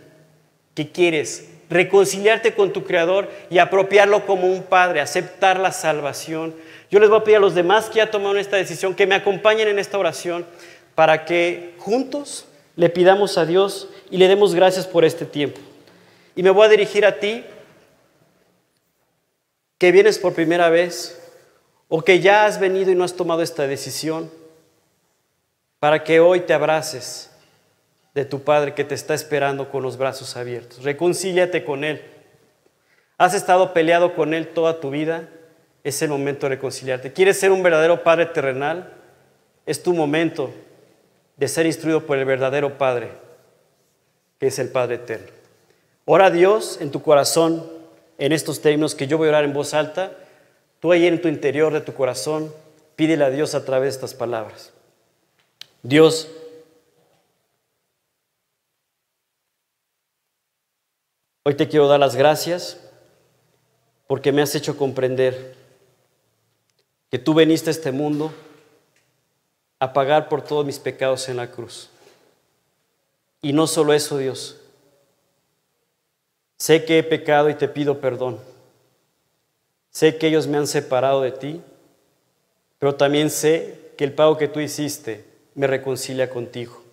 [0.76, 6.54] que quieres reconciliarte con tu Creador y apropiarlo como un Padre, aceptar la salvación.
[6.92, 9.16] Yo les voy a pedir a los demás que ya tomaron esta decisión que me
[9.16, 10.46] acompañen en esta oración
[10.96, 12.46] para que juntos
[12.76, 15.62] le pidamos a Dios y le demos gracias por este tiempo.
[16.36, 17.44] Y me voy a dirigir a ti
[19.80, 21.20] que vienes por primera vez
[21.88, 24.30] o que ya has venido y no has tomado esta decisión
[25.80, 27.32] para que hoy te abraces
[28.14, 30.84] de tu Padre que te está esperando con los brazos abiertos.
[30.84, 32.04] Reconcíliate con Él.
[33.18, 35.30] ¿Has estado peleado con Él toda tu vida?
[35.86, 37.14] Es el momento de reconciliarte.
[37.14, 38.94] ¿Quieres ser un verdadero Padre terrenal?
[39.66, 40.52] Es tu momento
[41.38, 43.12] de ser instruido por el verdadero Padre,
[44.40, 45.28] que es el Padre eterno.
[46.04, 47.79] Ora a Dios en tu corazón
[48.20, 50.12] en estos términos que yo voy a orar en voz alta.
[50.80, 52.54] Tú ahí en tu interior de tu corazón,
[52.96, 54.72] pídele a Dios a través de estas palabras.
[55.82, 56.30] Dios,
[61.50, 62.80] Hoy te quiero dar las gracias
[64.06, 65.56] porque me has hecho comprender
[67.10, 68.32] que tú veniste a este mundo
[69.80, 71.90] a pagar por todos mis pecados en la cruz.
[73.42, 74.59] Y no solo eso, Dios.
[76.60, 78.38] Sé que he pecado y te pido perdón.
[79.90, 81.62] Sé que ellos me han separado de ti,
[82.78, 86.84] pero también sé que el pago que tú hiciste me reconcilia contigo.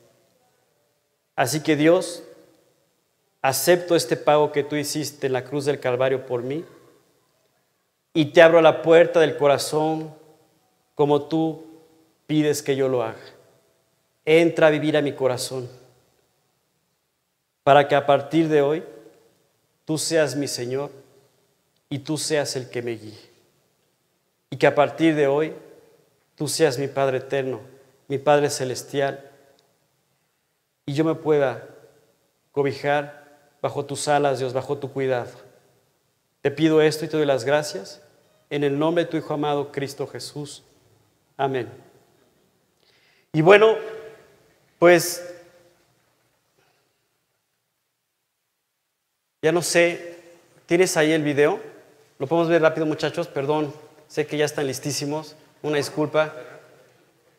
[1.34, 2.22] Así que Dios,
[3.42, 6.64] acepto este pago que tú hiciste en la cruz del Calvario por mí
[8.14, 10.14] y te abro la puerta del corazón
[10.94, 11.66] como tú
[12.26, 13.20] pides que yo lo haga.
[14.24, 15.68] entra a vivir a mi corazón,
[17.62, 18.82] para que a partir de hoy
[19.86, 20.90] tú seas mi Señor
[21.88, 23.30] y tú seas el que me guíe.
[24.50, 25.54] Y que a partir de hoy
[26.34, 27.60] tú seas mi Padre eterno,
[28.08, 29.30] mi Padre celestial,
[30.84, 31.66] y yo me pueda
[32.52, 33.26] cobijar
[33.62, 35.30] bajo tus alas, Dios, bajo tu cuidado.
[36.42, 38.02] Te pido esto y te doy las gracias
[38.50, 40.62] en el nombre de tu Hijo amado, Cristo Jesús.
[41.36, 41.68] Amén.
[43.32, 43.76] Y bueno,
[44.78, 45.35] pues
[49.46, 50.16] ya no sé,
[50.66, 51.60] ¿tienes ahí el video?
[52.18, 53.72] Lo podemos ver rápido muchachos, perdón,
[54.08, 56.34] sé que ya están listísimos, una disculpa.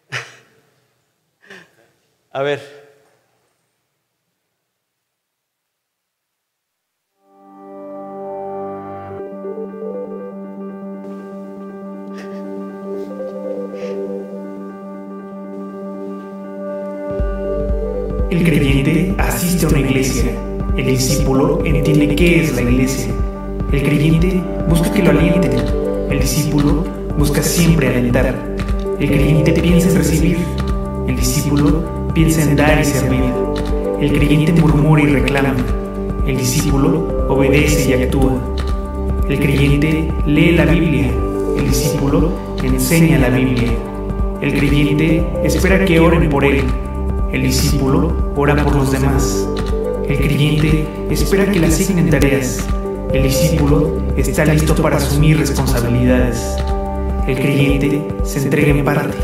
[2.32, 2.88] A ver.
[18.30, 20.57] El creyente asiste a una iglesia.
[20.78, 23.12] El discípulo entiende qué es la iglesia.
[23.72, 25.54] El creyente busca que lo alienten.
[26.12, 26.86] El discípulo
[27.18, 28.56] busca siempre alentar.
[29.00, 30.38] El creyente piensa en recibir.
[31.08, 33.24] El discípulo piensa en dar y servir.
[34.00, 35.56] El creyente murmura y reclama.
[36.28, 38.34] El discípulo obedece y actúa.
[39.28, 41.12] El creyente lee la Biblia.
[41.58, 43.72] El discípulo enseña la Biblia.
[44.42, 46.62] El creyente espera que oren por él.
[47.32, 49.57] El discípulo ora por los demás.
[50.08, 52.66] El creyente espera que le asignen tareas.
[53.14, 56.56] El discípulo está listo para asumir responsabilidades.
[57.28, 59.18] El creyente se entrega en parte.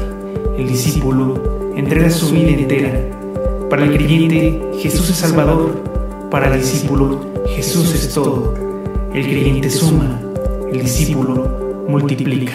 [0.57, 2.91] El discípulo entrega su vida entera.
[3.69, 5.81] Para el creyente, Jesús es Salvador.
[6.29, 7.19] Para el discípulo,
[7.55, 8.53] Jesús es todo.
[9.13, 10.19] El creyente suma.
[10.71, 12.53] El discípulo multiplica.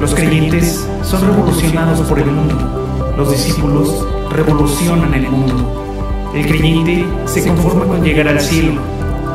[0.00, 2.88] Los creyentes son revolucionados por el mundo
[3.18, 5.87] los discípulos revolucionan el mundo.
[6.34, 8.80] El creyente se conforma con llegar al cielo.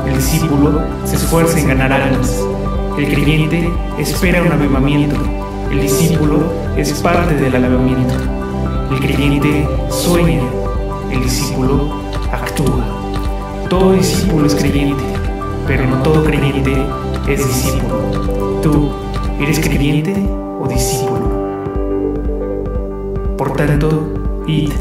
[0.05, 2.39] El discípulo se esfuerza en ganar almas.
[2.97, 3.67] El creyente
[3.97, 5.15] espera un avivamiento.
[5.71, 6.43] El discípulo
[6.77, 8.13] es parte del avivamiento.
[8.91, 10.43] El creyente sueña.
[11.11, 11.95] El discípulo
[12.31, 12.85] actúa.
[13.69, 15.03] Todo discípulo es creyente,
[15.65, 16.85] pero no todo creyente
[17.27, 18.59] es discípulo.
[18.61, 18.91] ¿Tú
[19.41, 20.13] eres creyente
[20.61, 21.23] o discípulo?
[23.35, 24.13] Por tanto,
[24.45, 24.71] id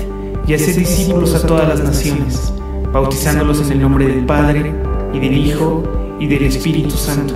[0.47, 2.53] y haced discípulos a todas las naciones,
[2.93, 4.75] bautizándolos en el nombre del Padre,
[5.13, 5.83] y del Hijo,
[6.19, 7.35] y del Espíritu Santo,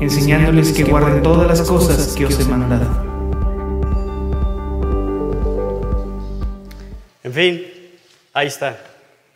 [0.00, 2.86] enseñándoles que guarden todas las cosas que os he mandado.
[7.22, 7.62] En fin,
[8.32, 8.78] ahí está.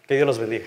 [0.06, 0.66] Que Dios los bendiga.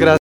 [0.00, 0.10] Gracias.